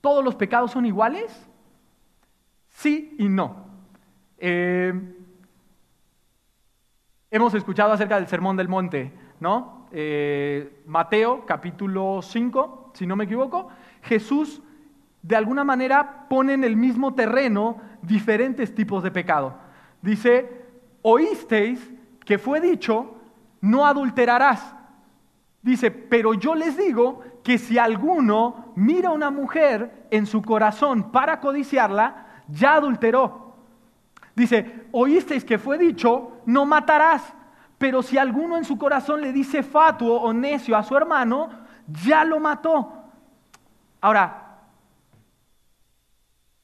[0.00, 1.48] ¿Todos los pecados son iguales?
[2.68, 3.66] Sí y no.
[4.38, 4.92] Eh,
[7.30, 9.86] hemos escuchado acerca del Sermón del Monte, ¿no?
[9.92, 13.68] Eh, Mateo capítulo 5, si no me equivoco,
[14.02, 14.62] Jesús
[15.22, 19.54] de alguna manera pone en el mismo terreno diferentes tipos de pecado.
[20.00, 20.64] Dice,
[21.02, 21.90] oísteis
[22.24, 23.16] que fue dicho,
[23.60, 24.74] no adulterarás.
[25.62, 31.10] Dice, pero yo les digo que si alguno mira a una mujer en su corazón
[31.10, 33.56] para codiciarla, ya adulteró.
[34.34, 37.34] Dice, oísteis que fue dicho, no matarás.
[37.78, 41.48] Pero si alguno en su corazón le dice fatuo o necio a su hermano,
[42.04, 42.92] ya lo mató.
[44.00, 44.58] Ahora,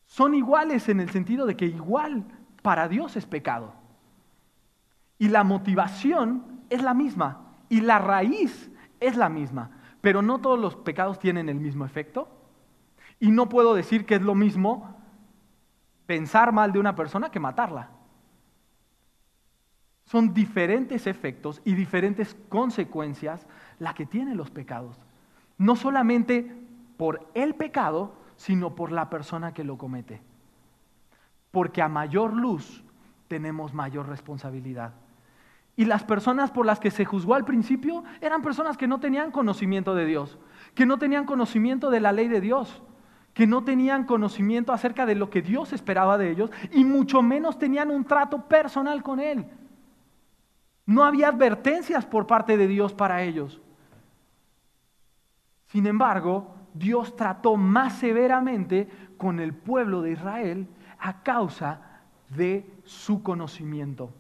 [0.07, 2.25] son iguales en el sentido de que igual
[2.63, 3.73] para Dios es pecado.
[5.19, 7.43] Y la motivación es la misma.
[7.69, 9.71] Y la raíz es la misma.
[10.07, 12.29] Pero no todos los pecados tienen el mismo efecto.
[13.19, 14.97] Y no puedo decir que es lo mismo
[16.07, 17.91] pensar mal de una persona que matarla.
[20.05, 23.49] Son diferentes efectos y diferentes consecuencias
[23.81, 24.97] la que tienen los pecados.
[25.59, 26.55] No solamente
[26.97, 30.23] por el pecado, sino por la persona que lo comete.
[31.51, 32.85] Porque a mayor luz
[33.27, 34.95] tenemos mayor responsabilidad.
[35.77, 39.31] Y las personas por las que se juzgó al principio eran personas que no tenían
[39.31, 40.39] conocimiento de Dios,
[40.75, 42.83] que no tenían conocimiento de la ley de Dios
[43.37, 47.59] que no tenían conocimiento acerca de lo que Dios esperaba de ellos y mucho menos
[47.59, 49.45] tenían un trato personal con Él.
[50.87, 53.61] No había advertencias por parte de Dios para ellos.
[55.67, 60.67] Sin embargo, Dios trató más severamente con el pueblo de Israel
[60.99, 61.83] a causa
[62.31, 64.15] de su conocimiento.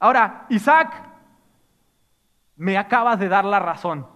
[0.00, 1.10] Ahora, Isaac,
[2.56, 4.06] me acabas de dar la razón.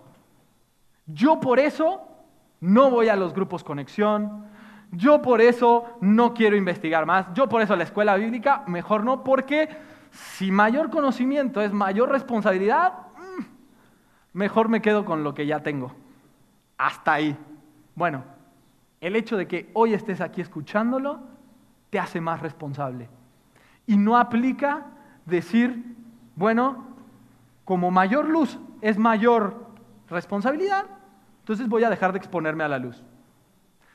[1.06, 2.02] Yo por eso
[2.60, 4.46] no voy a los grupos conexión,
[4.90, 9.22] yo por eso no quiero investigar más, yo por eso la escuela bíblica, mejor no,
[9.22, 9.68] porque
[10.10, 13.42] si mayor conocimiento es mayor responsabilidad, mm,
[14.32, 15.92] mejor me quedo con lo que ya tengo.
[16.78, 17.36] Hasta ahí.
[17.94, 18.24] Bueno,
[19.00, 21.20] el hecho de que hoy estés aquí escuchándolo
[21.90, 23.08] te hace más responsable.
[23.86, 24.86] Y no aplica
[25.26, 25.96] decir,
[26.36, 26.86] bueno,
[27.64, 29.70] como mayor luz es mayor
[30.08, 30.84] responsabilidad,
[31.40, 33.02] entonces voy a dejar de exponerme a la luz.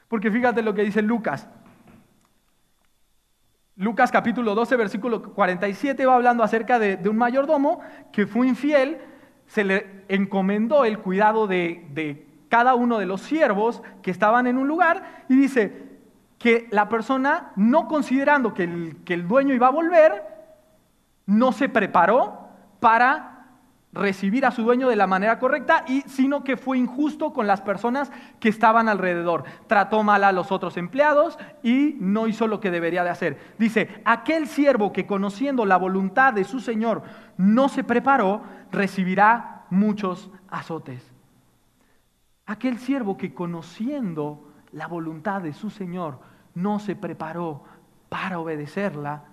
[0.08, 1.48] Porque fíjate lo que dice Lucas.
[3.76, 7.80] Lucas capítulo 12, versículo 47 va hablando acerca de, un mayordomo
[8.12, 8.98] que fue infiel,
[9.48, 14.68] se le encomendó el cuidado de, cada uno de los siervos que estaban en un
[14.68, 15.88] lugar y dice
[16.38, 20.29] que la persona, no considerando que el, que el dueño iba a volver,
[21.30, 23.36] no se preparó para
[23.94, 27.62] recibir a su dueño de la manera correcta, y, sino que fue injusto con las
[27.62, 29.44] personas que estaban alrededor.
[29.68, 33.38] Trató mal a los otros empleados y no hizo lo que debería de hacer.
[33.60, 37.04] Dice, aquel siervo que conociendo la voluntad de su Señor
[37.38, 41.14] no se preparó, recibirá muchos azotes.
[42.48, 46.20] Aquel siervo que conociendo la voluntad de su Señor
[46.56, 47.64] no se preparó
[48.10, 49.26] para obedecerla,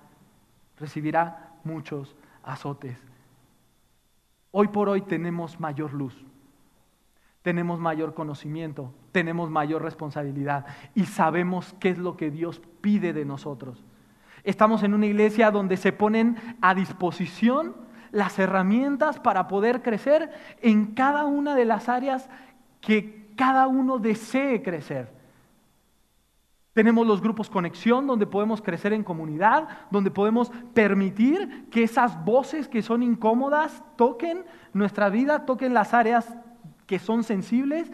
[0.79, 2.97] recibirá muchos azotes.
[4.53, 6.25] Hoy por hoy tenemos mayor luz,
[7.43, 13.25] tenemos mayor conocimiento, tenemos mayor responsabilidad y sabemos qué es lo que Dios pide de
[13.25, 13.85] nosotros.
[14.45, 17.75] Estamos en una iglesia donde se ponen a disposición
[18.13, 20.31] las herramientas para poder crecer
[20.63, 22.31] en cada una de las áreas
[22.81, 25.16] que cada uno desee crecer.
[26.77, 32.69] Tenemos los grupos conexión donde podemos crecer en comunidad, donde podemos permitir que esas voces
[32.69, 36.37] que son incómodas toquen nuestra vida, toquen las áreas
[36.87, 37.91] que son sensibles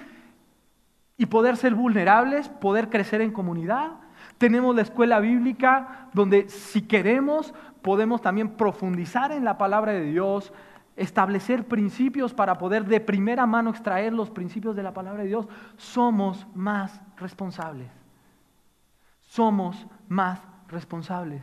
[1.16, 4.01] y poder ser vulnerables, poder crecer en comunidad.
[4.37, 10.53] Tenemos la escuela bíblica donde si queremos podemos también profundizar en la palabra de Dios,
[10.97, 15.47] establecer principios para poder de primera mano extraer los principios de la palabra de Dios.
[15.77, 18.01] Somos más responsables
[19.33, 21.42] somos más responsables.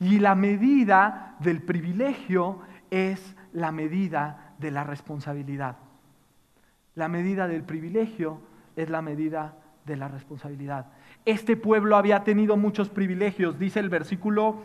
[0.00, 5.76] Y la medida del privilegio es la medida de la responsabilidad.
[6.94, 8.40] La medida del privilegio
[8.74, 10.86] es la medida de la responsabilidad.
[11.26, 14.62] Este pueblo había tenido muchos privilegios, dice el versículo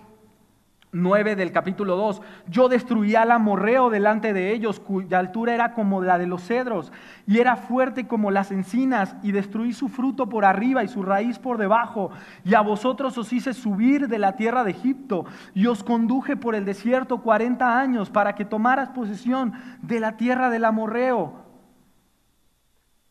[0.92, 2.22] 9 del capítulo 2.
[2.48, 6.92] Yo destruí al amorreo delante de ellos, cuya altura era como la de los cedros,
[7.28, 11.38] y era fuerte como las encinas, y destruí su fruto por arriba y su raíz
[11.38, 12.10] por debajo.
[12.44, 16.56] Y a vosotros os hice subir de la tierra de Egipto, y os conduje por
[16.56, 21.46] el desierto cuarenta años para que tomaras posesión de la tierra del amorreo.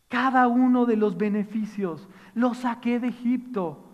[0.09, 3.88] Cada uno de los beneficios los saqué de Egipto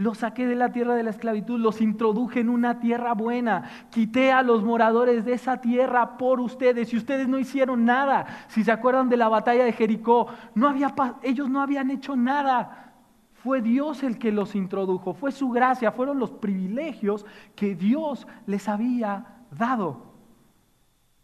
[0.00, 4.32] los saqué de la tierra de la esclavitud, los introduje en una tierra buena, quité
[4.32, 8.24] a los moradores de esa tierra por ustedes y ustedes no hicieron nada.
[8.48, 12.94] Si se acuerdan de la batalla de Jericó, no había, ellos no habían hecho nada.
[13.34, 18.70] Fue Dios el que los introdujo, fue su gracia, fueron los privilegios que Dios les
[18.70, 20.14] había dado.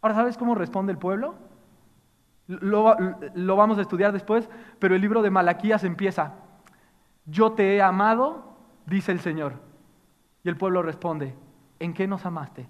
[0.03, 1.33] Ahora, ¿sabes cómo responde el pueblo?
[2.45, 2.95] Lo,
[3.33, 6.35] lo vamos a estudiar después, pero el libro de Malaquías empieza,
[7.25, 8.47] yo te he amado
[8.87, 9.53] dice el Señor.
[10.43, 11.35] Y el pueblo responde,
[11.79, 12.67] ¿en qué nos amaste?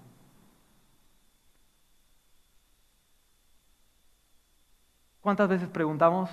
[5.20, 6.30] ¿Cuántas veces preguntamos,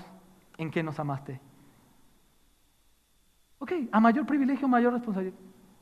[0.57, 1.39] ¿en qué nos amaste?
[3.59, 5.37] Ok, a mayor privilegio, mayor responsabilidad.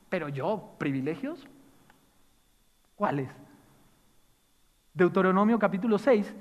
[0.10, 1.48] Pero yo, ¿privilegios?
[2.96, 3.30] ¿Cuáles?
[4.94, 6.36] Deuteronomio capítulo 6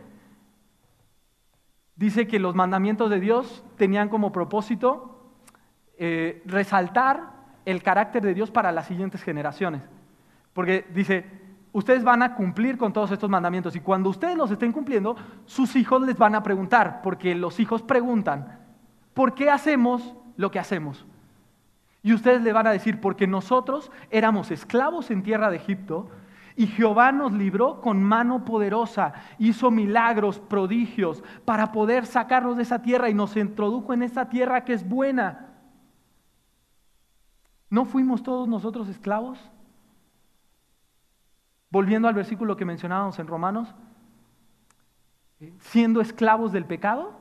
[1.97, 5.33] dice que los mandamientos de Dios tenían como propósito
[5.97, 9.83] eh, resaltar el carácter de Dios para las siguientes generaciones.
[10.53, 11.25] Porque dice,
[11.73, 15.77] ustedes van a cumplir con todos estos mandamientos y cuando ustedes los estén cumpliendo, sus
[15.77, 18.61] hijos les van a preguntar, porque los hijos preguntan,
[19.15, 21.07] ¿por qué hacemos lo que hacemos?
[22.03, 26.11] Y ustedes le van a decir, porque nosotros éramos esclavos en tierra de Egipto
[26.57, 32.83] y Jehová nos libró con mano poderosa, hizo milagros, prodigios para poder sacarnos de esa
[32.83, 35.52] tierra y nos introdujo en esa tierra que es buena.
[37.73, 39.39] ¿No fuimos todos nosotros esclavos?
[41.71, 43.75] Volviendo al versículo que mencionábamos en Romanos,
[45.41, 47.15] eh, siendo esclavos del pecado,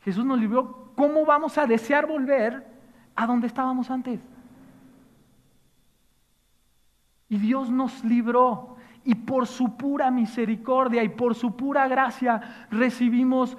[0.00, 0.90] Jesús nos libró.
[0.96, 2.66] ¿Cómo vamos a desear volver
[3.14, 4.20] a donde estábamos antes?
[7.28, 13.56] Y Dios nos libró y por su pura misericordia y por su pura gracia recibimos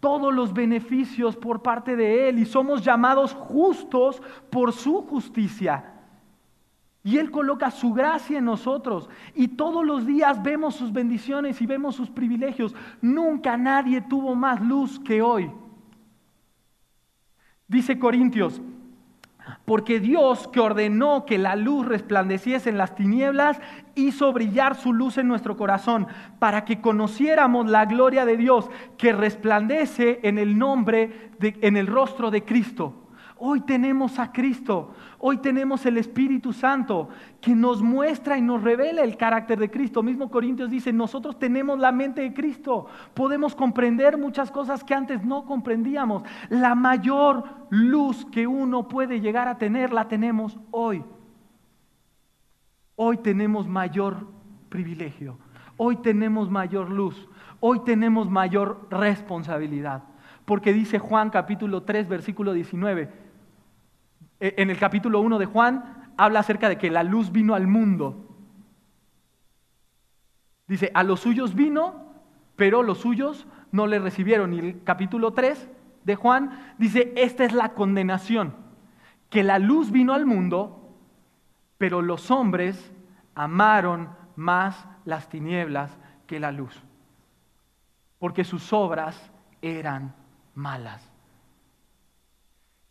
[0.00, 5.94] todos los beneficios por parte de Él y somos llamados justos por su justicia.
[7.02, 11.66] Y Él coloca su gracia en nosotros y todos los días vemos sus bendiciones y
[11.66, 12.74] vemos sus privilegios.
[13.00, 15.50] Nunca nadie tuvo más luz que hoy.
[17.68, 18.60] Dice Corintios,
[19.64, 23.60] porque Dios que ordenó que la luz resplandeciese en las tinieblas,
[23.94, 26.06] hizo brillar su luz en nuestro corazón,
[26.38, 32.30] para que conociéramos la gloria de Dios que resplandece en el nombre, en el rostro
[32.30, 32.99] de Cristo.
[33.42, 37.08] Hoy tenemos a Cristo, hoy tenemos el Espíritu Santo
[37.40, 40.02] que nos muestra y nos revela el carácter de Cristo.
[40.02, 45.24] Mismo Corintios dice, nosotros tenemos la mente de Cristo, podemos comprender muchas cosas que antes
[45.24, 46.22] no comprendíamos.
[46.50, 51.02] La mayor luz que uno puede llegar a tener la tenemos hoy.
[52.94, 54.26] Hoy tenemos mayor
[54.68, 55.38] privilegio,
[55.78, 57.26] hoy tenemos mayor luz,
[57.60, 60.02] hoy tenemos mayor responsabilidad.
[60.44, 63.29] Porque dice Juan capítulo 3, versículo 19, e,
[64.40, 68.26] en el capítulo 1 de Juan habla acerca de que la luz vino al mundo.
[70.66, 72.14] Dice, a los suyos vino,
[72.56, 74.54] pero los suyos no le recibieron.
[74.54, 75.68] Y el capítulo 3
[76.04, 78.54] de Juan dice, esta es la condenación,
[79.28, 80.94] que la luz vino al mundo,
[81.76, 82.92] pero los hombres
[83.34, 86.82] amaron más las tinieblas que la luz,
[88.18, 89.30] porque sus obras
[89.62, 90.14] eran
[90.54, 91.10] malas.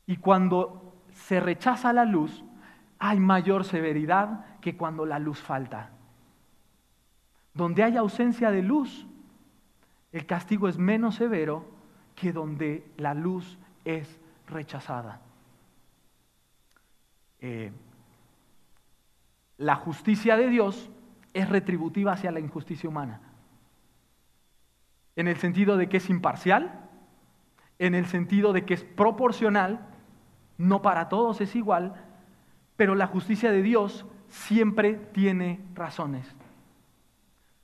[0.06, 0.89] Y cuando
[1.26, 2.44] se rechaza la luz,
[2.98, 5.92] hay mayor severidad que cuando la luz falta.
[7.54, 9.06] Donde hay ausencia de luz,
[10.12, 11.66] el castigo es menos severo
[12.16, 15.22] que donde la luz es rechazada.
[17.42, 17.72] Eh,
[19.58, 20.90] la justicia de Dios
[21.34, 23.22] es retributiva hacia la injusticia humana.
[25.16, 26.90] En el sentido de que es imparcial,
[27.78, 29.86] en el sentido de que es proporcional
[30.60, 31.94] no para todos es igual,
[32.76, 36.28] pero la justicia de Dios siempre tiene razones.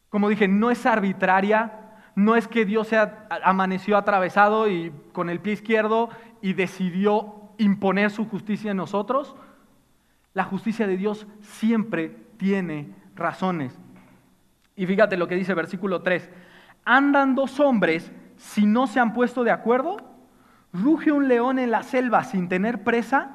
[0.09, 1.73] Como dije, no es arbitraria,
[2.15, 2.97] no es que Dios se
[3.43, 6.09] amaneció atravesado y con el pie izquierdo
[6.41, 9.35] y decidió imponer su justicia en nosotros.
[10.33, 13.77] La justicia de Dios siempre tiene razones.
[14.77, 16.29] Y fíjate lo que dice versículo 3.
[16.85, 20.14] ¿Andan dos hombres si no se han puesto de acuerdo?
[20.75, 23.29] Ruge un león en la selva sin tener presa,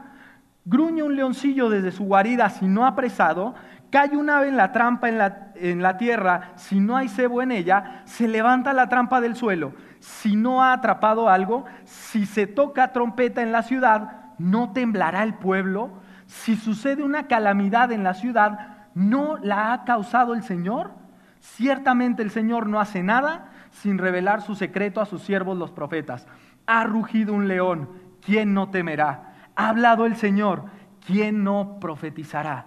[0.65, 3.55] gruñe un leoncillo desde su guarida si no apresado,
[3.91, 7.41] cae un ave en la trampa en la, en la tierra, si no hay cebo
[7.41, 9.73] en ella, se levanta la trampa del suelo.
[10.01, 15.35] Si no ha atrapado algo, si se toca trompeta en la ciudad, no temblará el
[15.35, 15.91] pueblo.
[16.27, 20.93] Si sucede una calamidad en la ciudad, ¿no la ha causado el Señor?
[21.41, 26.27] Ciertamente el Señor no hace nada sin revelar su secreto a sus siervos los profetas.
[26.73, 27.89] Ha rugido un león,
[28.25, 29.35] ¿quién no temerá?
[29.57, 30.67] Ha hablado el Señor,
[31.05, 32.67] ¿quién no profetizará?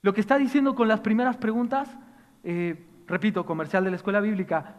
[0.00, 1.94] Lo que está diciendo con las primeras preguntas,
[2.42, 4.76] eh, repito, comercial de la escuela bíblica,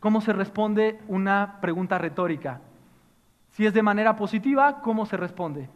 [0.00, 2.62] ¿cómo se responde una pregunta retórica?
[3.50, 5.68] Si es de manera positiva, ¿cómo se responde?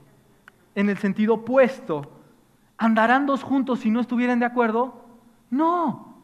[0.75, 2.11] En el sentido opuesto.
[2.79, 5.05] ¿Andarán dos juntos si no estuvieran de acuerdo?
[5.51, 6.23] No,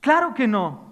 [0.00, 0.85] claro que no.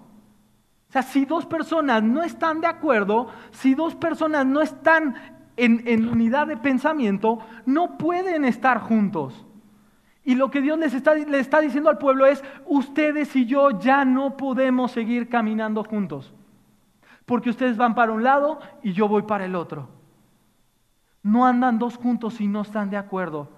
[0.94, 5.16] Sea, si dos personas no están de acuerdo, si dos personas no están
[5.56, 9.44] en, unidad de pensamiento, no pueden estar juntos.
[10.22, 13.76] Y lo que Dios les está, le está diciendo al pueblo es, ustedes y yo
[13.80, 16.32] ya no podemos seguir caminando juntos.
[17.26, 19.88] Porque ustedes van para un lado y yo voy para el otro.
[21.24, 23.48] No andan dos juntos si no están de acuerdo.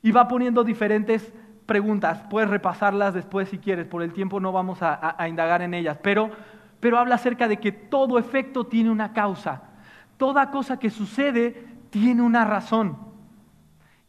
[0.00, 1.34] Y va poniendo diferentes
[1.72, 2.22] preguntas.
[2.28, 3.86] Puedes repasarlas después si quieres.
[3.86, 5.96] Por el tiempo no vamos a, indagar en ellas.
[6.02, 6.28] Pero,
[6.80, 9.62] pero habla acerca de que todo efecto tiene una causa.
[10.18, 12.98] Toda cosa que sucede tiene una razón.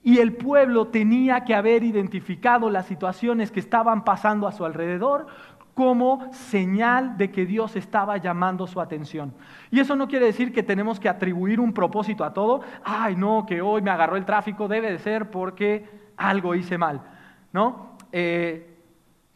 [0.03, 5.27] Y el pueblo tenía que haber identificado las situaciones que estaban pasando a su alrededor
[5.73, 9.33] como señal de que Dios estaba llamando su atención.
[9.71, 12.59] Y eso no quiere decir que tenemos que atribuir un propósito a todo.
[12.83, 17.12] Ay, no, que hoy me agarró el tráfico, debe de ser porque algo hice mal.
[17.53, 17.97] ¿No?
[18.11, 18.69] Eh,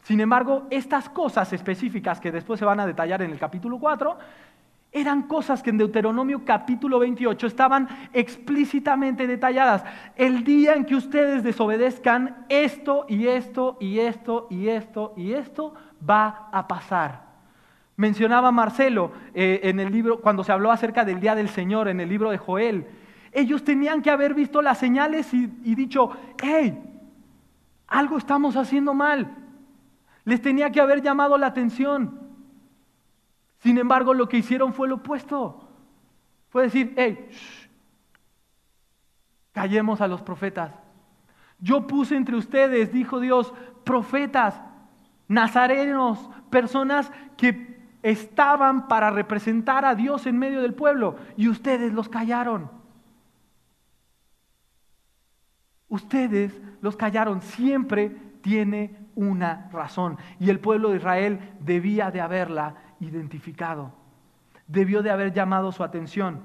[0.02, 4.18] sin embargo, estas cosas específicas que después se van a detallar en el capítulo 4
[4.90, 9.84] eran cosas que en Deuteronomio capítulo 28 estaban explícitamente detalladas.
[10.16, 15.74] El día en que ustedes desobedezcan, esto y esto y esto y esto y esto
[16.08, 17.28] va a pasar.
[17.96, 22.00] Mencionaba Marcelo eh, en el libro, cuando se habló acerca del día del Señor, en
[22.00, 22.86] el libro de Joel.
[23.32, 26.12] Ellos tenían que haber visto las señales y, y dicho,
[26.42, 26.78] hey,
[27.88, 29.34] algo estamos haciendo mal.
[30.24, 32.20] Les tenía que haber llamado la atención.
[33.60, 35.68] Sin embargo, lo que hicieron fue lo opuesto.
[36.50, 37.28] Fue decir, hey,
[39.52, 40.72] callemos a los profetas.
[41.58, 43.52] Yo puse entre ustedes, dijo Dios,
[43.84, 44.60] profetas,
[45.26, 52.08] nazarenos, personas que estaban para representar a Dios en medio del pueblo y ustedes los
[52.08, 52.77] callaron.
[55.88, 57.40] Ustedes los callaron.
[57.40, 58.10] Siempre
[58.42, 60.18] tiene una razón.
[60.38, 63.92] Y el pueblo de Israel debía de haberla identificado.
[64.66, 66.42] Debió de haber llamado su atención.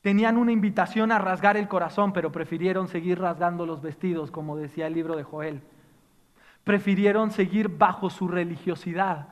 [0.00, 4.86] Tenían una invitación a rasgar el corazón, pero prefirieron seguir rasgando los vestidos, como decía
[4.86, 5.62] el libro de Joel.
[6.62, 9.28] Prefirieron seguir bajo su religiosidad.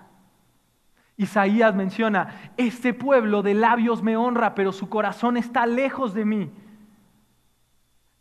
[1.19, 6.51] Isaías menciona, este pueblo de labios me honra, pero su corazón está lejos de mí.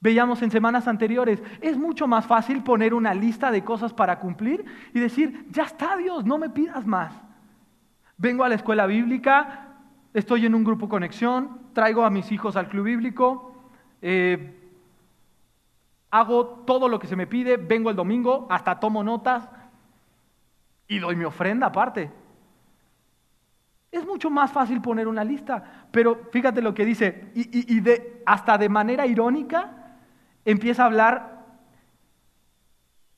[0.01, 4.65] Veíamos en semanas anteriores, es mucho más fácil poner una lista de cosas para cumplir
[4.95, 7.13] y decir, ya está Dios, no me pidas más.
[8.17, 9.67] Vengo a la escuela bíblica,
[10.11, 13.55] estoy en un grupo conexión, traigo a mis hijos al club bíblico,
[14.01, 14.57] eh,
[16.09, 19.47] hago todo lo que se me pide, vengo el domingo, hasta tomo notas
[20.87, 22.11] y doy mi ofrenda aparte.
[23.91, 28.57] Es mucho más fácil poner una lista, pero fíjate lo que dice, y, de, hasta
[28.57, 29.80] de manera irónica,
[30.45, 31.41] empieza a hablar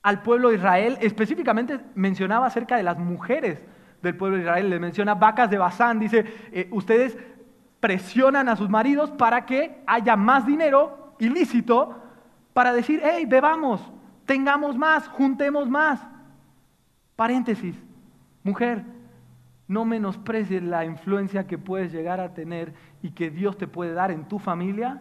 [0.02, 3.58] al pueblo de Israel, específicamente mencionaba acerca de las mujeres
[4.02, 7.16] del pueblo de Israel, le menciona vacas de Bazán, dice, eh, ustedes
[7.80, 12.02] presionan a sus maridos para que haya más dinero ilícito
[12.52, 13.80] para decir, hey, bebamos,
[14.26, 16.00] tengamos más, juntemos más.
[17.16, 17.74] Paréntesis,
[18.42, 18.84] mujer,
[19.66, 24.10] no menosprecies la influencia que puedes llegar a tener y que Dios te puede dar
[24.10, 25.00] en tu familia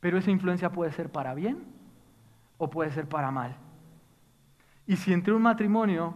[0.00, 1.64] pero esa influencia puede ser para bien
[2.58, 3.56] o puede ser para mal.
[4.86, 6.14] Y si entre un matrimonio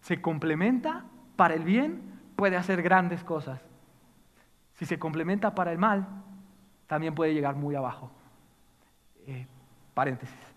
[0.00, 1.04] se complementa
[1.36, 2.02] para el bien,
[2.36, 3.60] puede hacer grandes cosas.
[4.74, 6.06] Si se complementa para el mal,
[6.86, 8.10] también puede llegar muy abajo.
[9.26, 9.46] Eh,
[9.94, 10.54] paréntesis.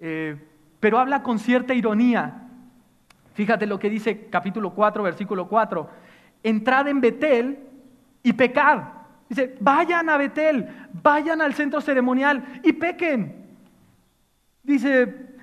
[0.00, 0.36] Eh,
[0.78, 2.48] pero habla con cierta ironía.
[3.34, 5.90] Fíjate lo que dice capítulo 4, versículo 4.
[6.42, 7.58] Entrad en Betel
[8.22, 8.97] y pecad.
[9.28, 10.68] Dice, vayan a Betel,
[11.02, 13.46] vayan al centro ceremonial y pequen.
[14.62, 15.36] Dice,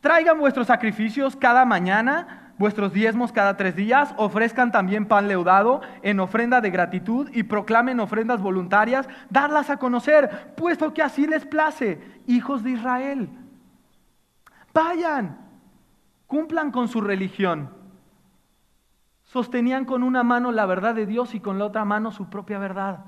[0.00, 6.20] traigan vuestros sacrificios cada mañana vuestros diezmos cada tres días, ofrezcan también pan leudado en
[6.20, 12.02] ofrenda de gratitud y proclamen ofrendas voluntarias, darlas a conocer, puesto que así les place,
[12.26, 13.30] hijos de Israel.
[14.74, 15.38] Vayan,
[16.26, 17.70] cumplan con su religión.
[19.22, 22.58] Sostenían con una mano la verdad de Dios y con la otra mano su propia
[22.58, 23.06] verdad.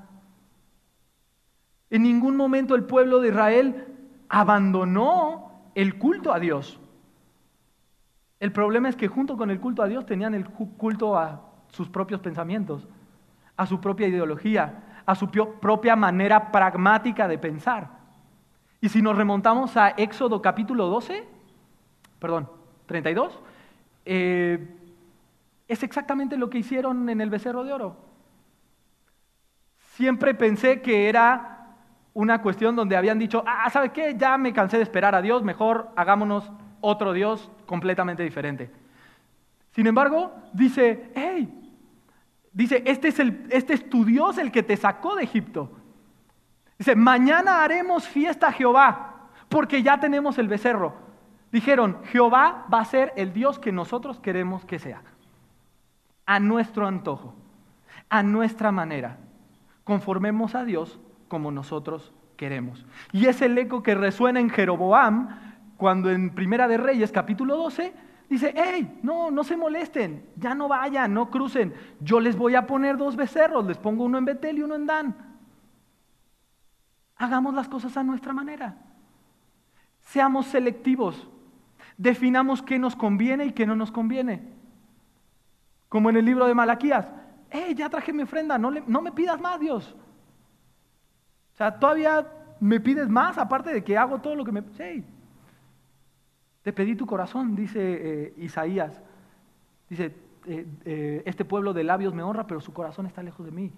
[1.93, 3.85] En ningún momento el pueblo de Israel
[4.27, 6.79] abandonó el culto a Dios.
[8.39, 11.89] El problema es que junto con el culto a Dios tenían el culto a sus
[11.89, 12.87] propios pensamientos,
[13.55, 17.91] a su propia ideología, a su propia manera pragmática de pensar.
[18.81, 21.27] Y si nos remontamos a Éxodo capítulo 12,
[22.17, 22.49] perdón,
[22.87, 23.39] 32,
[24.05, 24.67] eh,
[25.67, 27.97] es exactamente lo que hicieron en el becerro de oro.
[29.91, 31.52] Siempre pensé que era
[32.13, 34.15] una cuestión donde habían dicho, ah, ¿sabe qué?
[34.17, 36.51] Ya me cansé de esperar a Dios, mejor hagámonos
[36.81, 38.71] otro Dios completamente diferente.
[39.71, 41.71] Sin embargo, dice, hey,
[42.51, 45.71] dice, este es, el, este es tu Dios el que te sacó de Egipto.
[46.77, 50.93] Dice, mañana haremos fiesta a Jehová, porque ya tenemos el becerro.
[51.51, 55.01] Dijeron, Jehová va a ser el Dios que nosotros queremos que sea,
[56.25, 57.35] a nuestro antojo,
[58.09, 59.17] a nuestra manera.
[59.83, 60.99] Conformemos a Dios
[61.33, 62.85] como nosotros queremos.
[63.11, 65.29] Y es el eco que resuena en Jeroboam
[65.77, 67.91] cuando en Primera de Reyes, capítulo 12,
[68.29, 72.67] dice, hey, no, no se molesten, ya no vayan, no crucen, yo les voy a
[72.67, 75.15] poner dos becerros, les pongo uno en Betel y uno en Dan.
[77.15, 78.77] Hagamos las cosas a nuestra manera.
[80.01, 81.27] Seamos selectivos.
[81.97, 84.43] Definamos qué nos conviene y qué no nos conviene.
[85.89, 87.07] Como en el libro de Malaquías.
[87.49, 89.95] Hey, ya traje mi ofrenda, no, no me pidas más, Dios.
[91.53, 92.27] O sea, todavía
[92.59, 94.63] me pides más, aparte de que hago todo lo que me...
[94.77, 95.05] Hey,
[96.63, 99.01] te pedí tu corazón, dice eh, Isaías.
[99.89, 103.51] Dice, eh, eh, este pueblo de labios me honra, pero su corazón está lejos de
[103.51, 103.71] mí.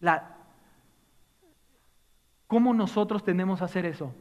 [0.00, 0.36] La,
[2.52, 4.12] ¿Cómo nosotros tenemos que hacer eso?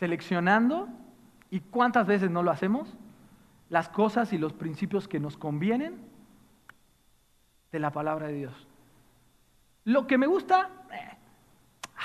[0.00, 0.88] Seleccionando,
[1.50, 2.96] ¿y cuántas veces no lo hacemos?
[3.68, 6.09] Las cosas y los principios que nos convienen
[7.72, 8.68] de la palabra de Dios.
[9.84, 10.68] Lo que me gusta,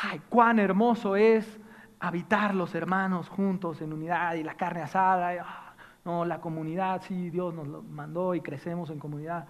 [0.03, 1.59] ay, cuán hermoso es
[1.99, 5.33] habitar los hermanos juntos en unidad y la carne asada.
[5.41, 9.47] Ah, no, la comunidad, sí, Dios nos lo mandó y crecemos en comunidad.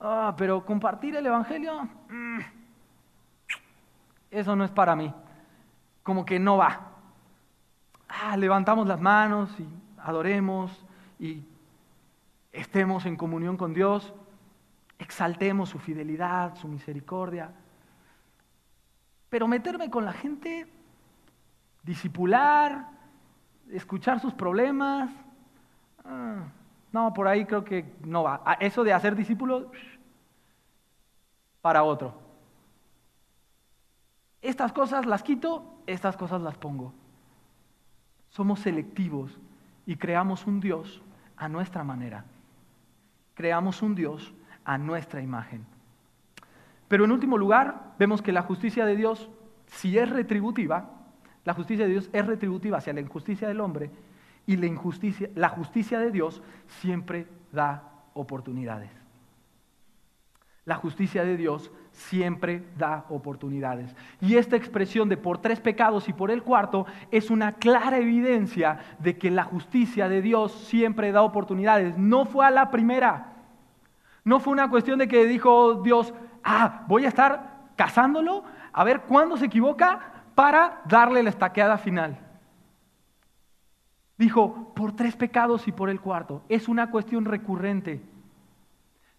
[0.00, 2.40] Ah, pero compartir el Evangelio, mm,
[4.32, 5.14] eso no es para mí.
[6.02, 6.88] Como que no va.
[8.08, 9.66] Ah, levantamos las manos y
[9.98, 10.84] adoremos
[11.20, 11.44] y
[12.52, 14.12] estemos en comunión con Dios,
[15.02, 17.50] exaltemos su fidelidad, su misericordia.
[19.28, 20.66] Pero meterme con la gente,
[21.82, 22.88] disipular,
[23.70, 25.10] escuchar sus problemas,
[26.04, 26.44] ah,
[26.92, 28.42] no, por ahí creo que no va.
[28.44, 29.66] Ah, eso de hacer discípulos,
[31.60, 32.20] para otro.
[34.42, 36.92] Estas cosas las quito, estas cosas las pongo.
[38.30, 39.38] Somos selectivos
[39.86, 41.00] y creamos un Dios
[41.36, 42.24] a nuestra manera.
[43.34, 44.34] Creamos un Dios
[44.64, 45.64] a nuestra imagen.
[46.88, 49.30] Pero en último lugar, vemos que la justicia de Dios,
[49.66, 50.90] si es retributiva,
[51.44, 53.90] la justicia de Dios es retributiva hacia la injusticia del hombre
[54.46, 57.82] y la, injusticia, la justicia de Dios siempre da
[58.14, 58.90] oportunidades.
[60.64, 63.96] La justicia de Dios siempre da oportunidades.
[64.20, 68.78] Y esta expresión de por tres pecados y por el cuarto es una clara evidencia
[69.00, 71.98] de que la justicia de Dios siempre da oportunidades.
[71.98, 73.31] No fue a la primera.
[74.24, 76.14] No fue una cuestión de que dijo Dios,
[76.44, 82.18] ah, voy a estar cazándolo, a ver cuándo se equivoca para darle la estaqueada final.
[84.16, 86.44] Dijo, por tres pecados y por el cuarto.
[86.48, 88.00] Es una cuestión recurrente.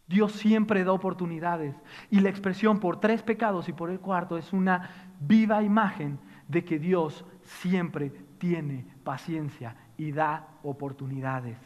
[0.08, 1.76] Dios siempre da oportunidades.
[2.10, 4.90] Y la expresión por tres pecados y por el cuarto es una
[5.20, 11.58] viva imagen de que Dios siempre tiene paciencia y da oportunidades.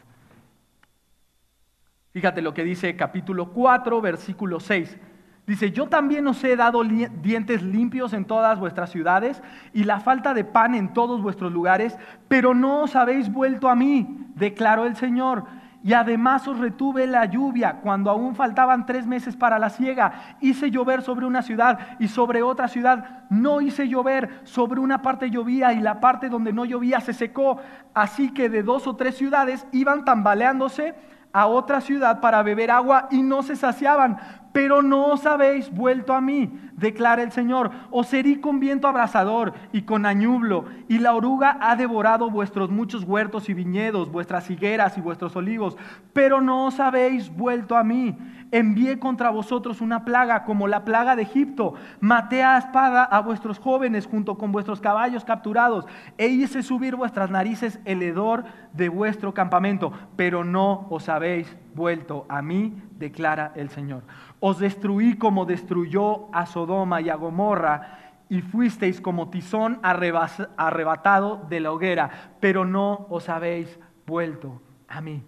[2.12, 4.98] Fíjate lo que dice capítulo 4, versículo 6.
[5.46, 9.42] Dice, yo también os he dado dientes limpios en todas vuestras ciudades
[9.72, 11.98] y la falta de pan en todos vuestros lugares,
[12.28, 15.44] pero no os habéis vuelto a mí, declaró el Señor.
[15.82, 20.36] Y además os retuve la lluvia cuando aún faltaban tres meses para la siega.
[20.40, 24.40] Hice llover sobre una ciudad y sobre otra ciudad no hice llover.
[24.42, 27.58] Sobre una parte llovía y la parte donde no llovía se secó.
[27.94, 30.94] Así que de dos o tres ciudades iban tambaleándose
[31.32, 34.18] a otra ciudad para beber agua y no se saciaban
[34.58, 37.70] pero no os habéis vuelto a mí, declara el Señor.
[37.92, 43.04] Os herí con viento abrasador y con añublo, y la oruga ha devorado vuestros muchos
[43.04, 45.76] huertos y viñedos, vuestras higueras y vuestros olivos,
[46.12, 48.18] pero no os habéis vuelto a mí.
[48.50, 51.74] Envié contra vosotros una plaga como la plaga de Egipto.
[52.00, 55.86] Maté a espada a vuestros jóvenes junto con vuestros caballos capturados,
[56.16, 58.42] e hice subir vuestras narices el hedor
[58.72, 64.02] de vuestro campamento, pero no os habéis vuelto a mí, declara el Señor.
[64.40, 71.60] Os destruí como destruyó a Sodoma y a Gomorra, y fuisteis como tizón arrebatado de
[71.60, 75.24] la hoguera, pero no os habéis vuelto a mí.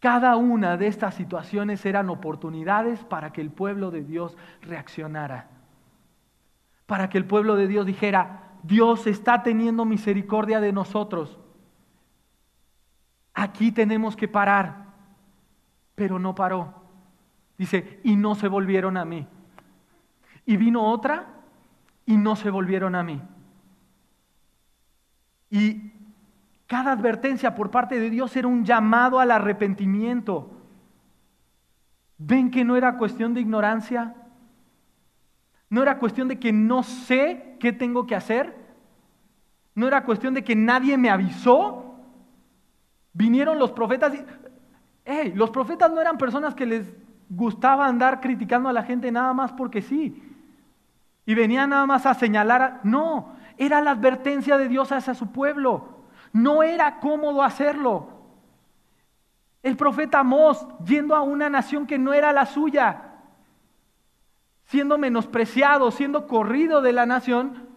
[0.00, 5.48] Cada una de estas situaciones eran oportunidades para que el pueblo de Dios reaccionara,
[6.86, 11.38] para que el pueblo de Dios dijera, Dios está teniendo misericordia de nosotros.
[13.34, 14.86] Aquí tenemos que parar,
[15.94, 16.77] pero no paró.
[17.58, 19.26] Dice, y no se volvieron a mí.
[20.46, 21.26] Y vino otra
[22.06, 23.20] y no se volvieron a mí.
[25.50, 25.92] Y
[26.66, 30.50] cada advertencia por parte de Dios era un llamado al arrepentimiento.
[32.16, 34.14] ¿Ven que no era cuestión de ignorancia?
[35.68, 38.56] ¿No era cuestión de que no sé qué tengo que hacer?
[39.74, 41.96] ¿No era cuestión de que nadie me avisó?
[43.12, 44.24] Vinieron los profetas y...
[45.34, 46.94] Los profetas no eran personas que les
[47.28, 50.22] gustaba andar criticando a la gente nada más porque sí.
[51.26, 55.98] Y venía nada más a señalar, no, era la advertencia de Dios hacia su pueblo.
[56.32, 58.08] No era cómodo hacerlo.
[59.62, 63.02] El profeta Amós, yendo a una nación que no era la suya,
[64.64, 67.68] siendo menospreciado, siendo corrido de la nación,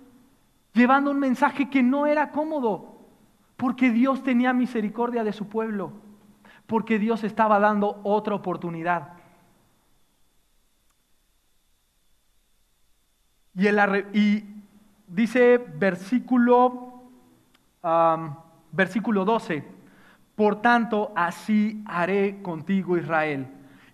[0.73, 2.99] llevando un mensaje que no era cómodo,
[3.57, 5.91] porque Dios tenía misericordia de su pueblo,
[6.67, 9.20] porque Dios estaba dando otra oportunidad.
[13.53, 14.45] Y,
[15.07, 17.03] dice versículo,
[18.71, 19.63] versículo 12,
[20.35, 23.47] por tanto, así haré contigo Israel.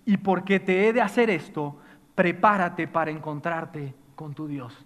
[0.06, 1.78] Y porque te he de hacer esto,
[2.16, 4.86] prepárate para encontrarte con tu Dios.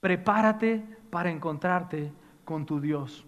[0.00, 2.12] Prepárate para encontrarte
[2.44, 3.24] con tu Dios.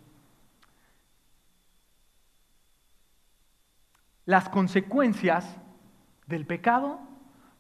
[4.25, 5.57] Las consecuencias
[6.27, 7.01] del pecado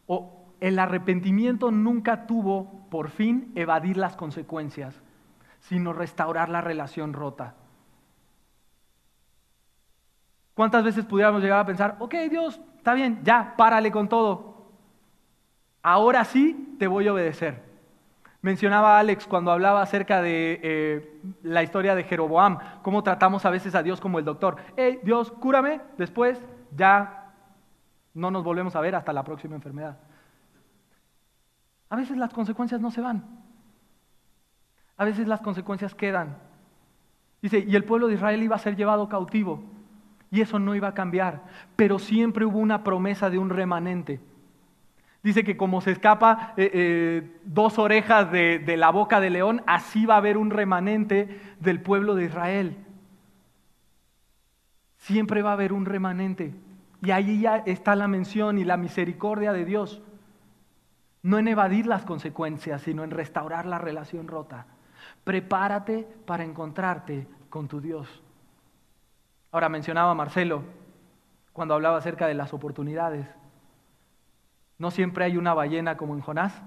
[0.07, 5.02] o el arrepentimiento nunca tuvo por fin evadir las consecuencias,
[5.58, 7.56] sino restaurar la relación rota.
[10.54, 14.70] ¿Cuántas veces pudiéramos llegar a pensar, ok Dios, está bien, ya, párale con todo.
[15.82, 17.60] Ahora sí te voy a obedecer.
[18.40, 23.74] Mencionaba Alex cuando hablaba acerca de eh, la historia de Jeroboam, cómo tratamos a veces
[23.74, 24.58] a Dios como el doctor.
[24.76, 26.40] Hey, Dios, cúrame, después
[26.76, 27.32] ya
[28.14, 29.98] no nos volvemos a ver hasta la próxima enfermedad.
[31.93, 33.22] A veces las consecuencias no se van.
[34.97, 36.38] A veces las consecuencias quedan.
[37.43, 39.62] Dice, y el pueblo de Israel iba a ser llevado cautivo.
[40.30, 41.43] Y eso no iba a cambiar.
[41.76, 44.20] Pero siempre hubo una promesa de un remanente.
[45.22, 49.62] Dice que como se escapa eh, eh, dos orejas de, de la boca del león,
[49.66, 52.78] así va a haber un remanente del pueblo de Israel.
[54.97, 56.55] Siempre va a haber un remanente.
[57.03, 60.01] Y ahí ya está la mención y la misericordia de Dios
[61.23, 64.66] no en evadir las consecuencias, sino en restaurar la relación rota.
[65.25, 68.23] Prepárate para encontrarte con tu Dios.
[69.53, 70.64] Ahora mencionaba Marcelo
[71.53, 73.27] cuando hablaba acerca de las oportunidades.
[74.79, 76.61] No siempre hay una ballena como en Jonás.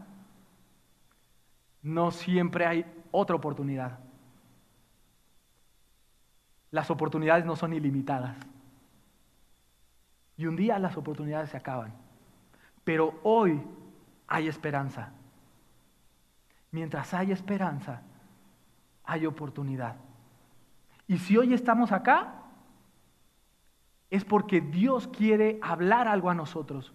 [1.81, 3.99] No siempre hay otra oportunidad.
[6.71, 8.37] Las oportunidades no son ilimitadas.
[10.37, 11.93] Y un día las oportunidades se acaban.
[12.83, 13.61] Pero hoy
[14.27, 15.11] hay esperanza.
[16.71, 18.01] Mientras hay esperanza,
[19.03, 19.95] hay oportunidad.
[21.07, 22.41] Y si hoy estamos acá,
[24.09, 26.93] es porque Dios quiere hablar algo a nosotros.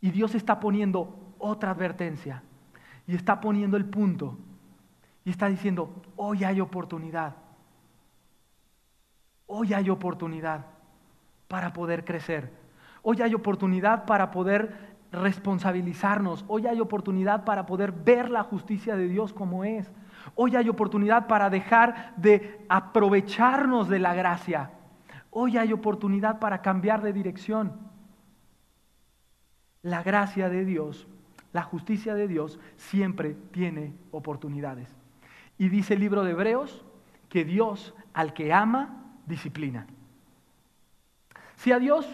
[0.00, 2.42] Y Dios está poniendo otra advertencia.
[3.06, 4.38] Y está poniendo el punto.
[5.24, 7.36] Y está diciendo, hoy hay oportunidad.
[9.46, 10.66] Hoy hay oportunidad
[11.48, 12.52] para poder crecer.
[13.02, 16.44] Hoy hay oportunidad para poder responsabilizarnos.
[16.48, 19.90] Hoy hay oportunidad para poder ver la justicia de Dios como es.
[20.34, 24.70] Hoy hay oportunidad para dejar de aprovecharnos de la gracia.
[25.30, 27.72] Hoy hay oportunidad para cambiar de dirección.
[29.82, 31.06] La gracia de Dios,
[31.52, 34.88] la justicia de Dios siempre tiene oportunidades.
[35.58, 36.84] Y dice el libro de Hebreos
[37.28, 39.86] que Dios al que ama, disciplina.
[41.56, 42.06] Si a Dios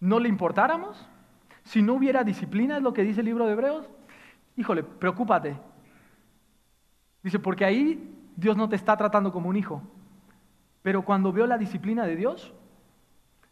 [0.00, 1.08] no le importáramos,
[1.68, 3.90] si no hubiera disciplina, es lo que dice el libro de Hebreos,
[4.56, 5.58] híjole, preocúpate.
[7.22, 9.82] Dice, porque ahí Dios no te está tratando como un hijo.
[10.80, 12.54] Pero cuando veo la disciplina de Dios,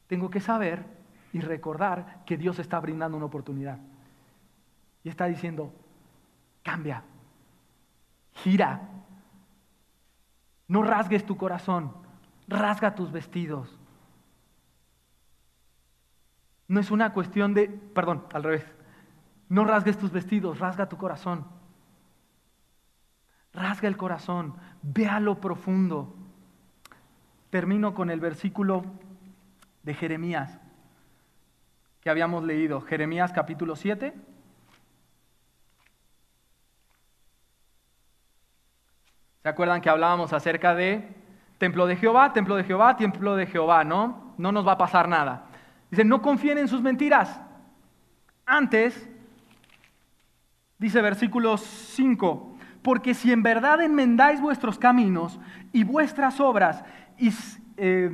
[0.07, 0.87] tengo que saber
[1.35, 3.81] y recordar que Dios está brindando una oportunidad.
[5.05, 5.75] Y está diciendo,
[6.63, 7.03] cambia,
[8.33, 8.81] gira,
[10.69, 11.93] no rasgues tu corazón,
[12.49, 13.79] rasga tus vestidos.
[16.69, 18.67] No es una cuestión de, perdón, al revés,
[19.49, 21.47] no rasgues tus vestidos, rasga tu corazón.
[23.53, 26.15] Rasga el corazón, ve a lo profundo.
[27.51, 28.85] Termino con el versículo
[29.83, 30.59] de Jeremías
[32.07, 34.15] que habíamos leído, Jeremías capítulo 7.
[39.43, 41.17] ¿Se acuerdan que hablábamos acerca de
[41.59, 44.35] templo de Jehová, templo de Jehová, templo de Jehová, no?
[44.39, 45.47] No nos va a pasar nada.
[45.91, 47.41] Dice, no confíen en sus mentiras.
[48.45, 49.09] Antes,
[50.79, 55.41] dice versículo 5, porque si en verdad enmendáis vuestros caminos
[55.73, 56.85] y vuestras obras,
[57.19, 57.33] y,
[57.77, 58.11] eh,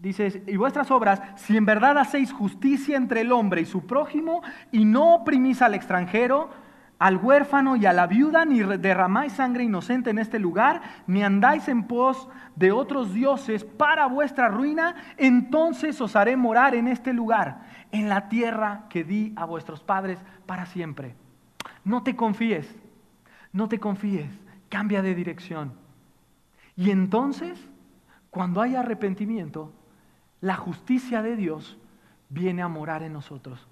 [0.00, 4.42] dice, y vuestras obras, si en verdad hacéis justicia entre el hombre y su prójimo,
[4.72, 6.50] y no oprimís al extranjero,
[6.98, 11.68] al huérfano y a la viuda, ni derramáis sangre inocente en este lugar, ni andáis
[11.68, 17.62] en pos de otros dioses para vuestra ruina, entonces os haré morar en este lugar,
[17.92, 21.14] en la tierra que di a vuestros padres para siempre.
[21.84, 22.74] No te confíes,
[23.52, 24.30] no te confíes,
[24.68, 25.72] cambia de dirección.
[26.74, 27.58] Y entonces,
[28.30, 29.72] cuando hay arrepentimiento,
[30.40, 31.78] la justicia de Dios
[32.28, 33.66] viene a morar en nosotros.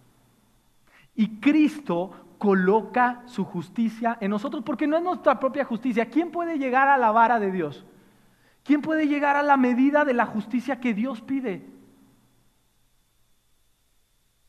[1.15, 6.11] Y Cristo coloca su justicia en nosotros porque no es nuestra propia justicia.
[6.11, 7.85] ¿Quién puede llegar a la vara de Dios?
[8.63, 11.65] ¿Quién puede llegar a la medida de la justicia que Dios pide?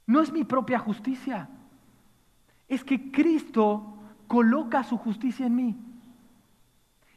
[0.05, 1.49] No es mi propia justicia.
[2.67, 3.93] Es que Cristo
[4.27, 5.77] coloca su justicia en mí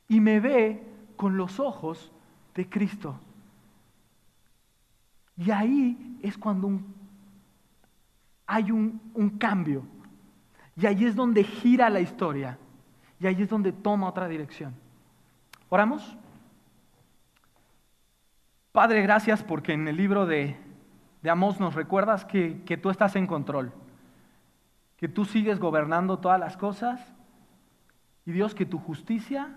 [0.09, 0.85] y me ve
[1.17, 2.13] con los ojos
[2.55, 3.19] de Cristo.
[5.37, 6.81] Y ahí es cuando
[8.47, 9.01] hay un,
[9.39, 9.85] cambio.
[10.81, 12.59] Y ahí es donde gira la historia.
[13.19, 14.75] Y ahí es donde toma otra dirección.
[15.69, 16.17] ¿Oramos?
[18.73, 20.57] Padre, gracias porque en el libro de,
[21.23, 23.73] de Amós nos recuerdas que, que tú estás en control
[25.01, 27.01] que tú sigues gobernando todas las cosas
[28.27, 29.57] y Dios que tu justicia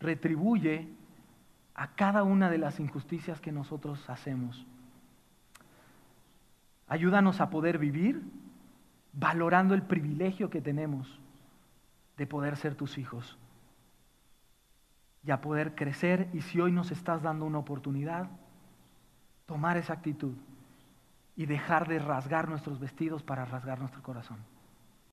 [0.00, 0.88] retribuye
[1.74, 4.66] a cada una de las injusticias que nosotros hacemos.
[6.88, 8.22] Ayúdanos a poder vivir
[9.16, 11.18] valorando el privilegio que tenemos
[12.16, 13.38] de poder ser tus hijos
[15.24, 18.28] y a poder crecer y si hoy nos estás dando una oportunidad,
[19.46, 20.34] tomar esa actitud
[21.34, 24.38] y dejar de rasgar nuestros vestidos para rasgar nuestro corazón.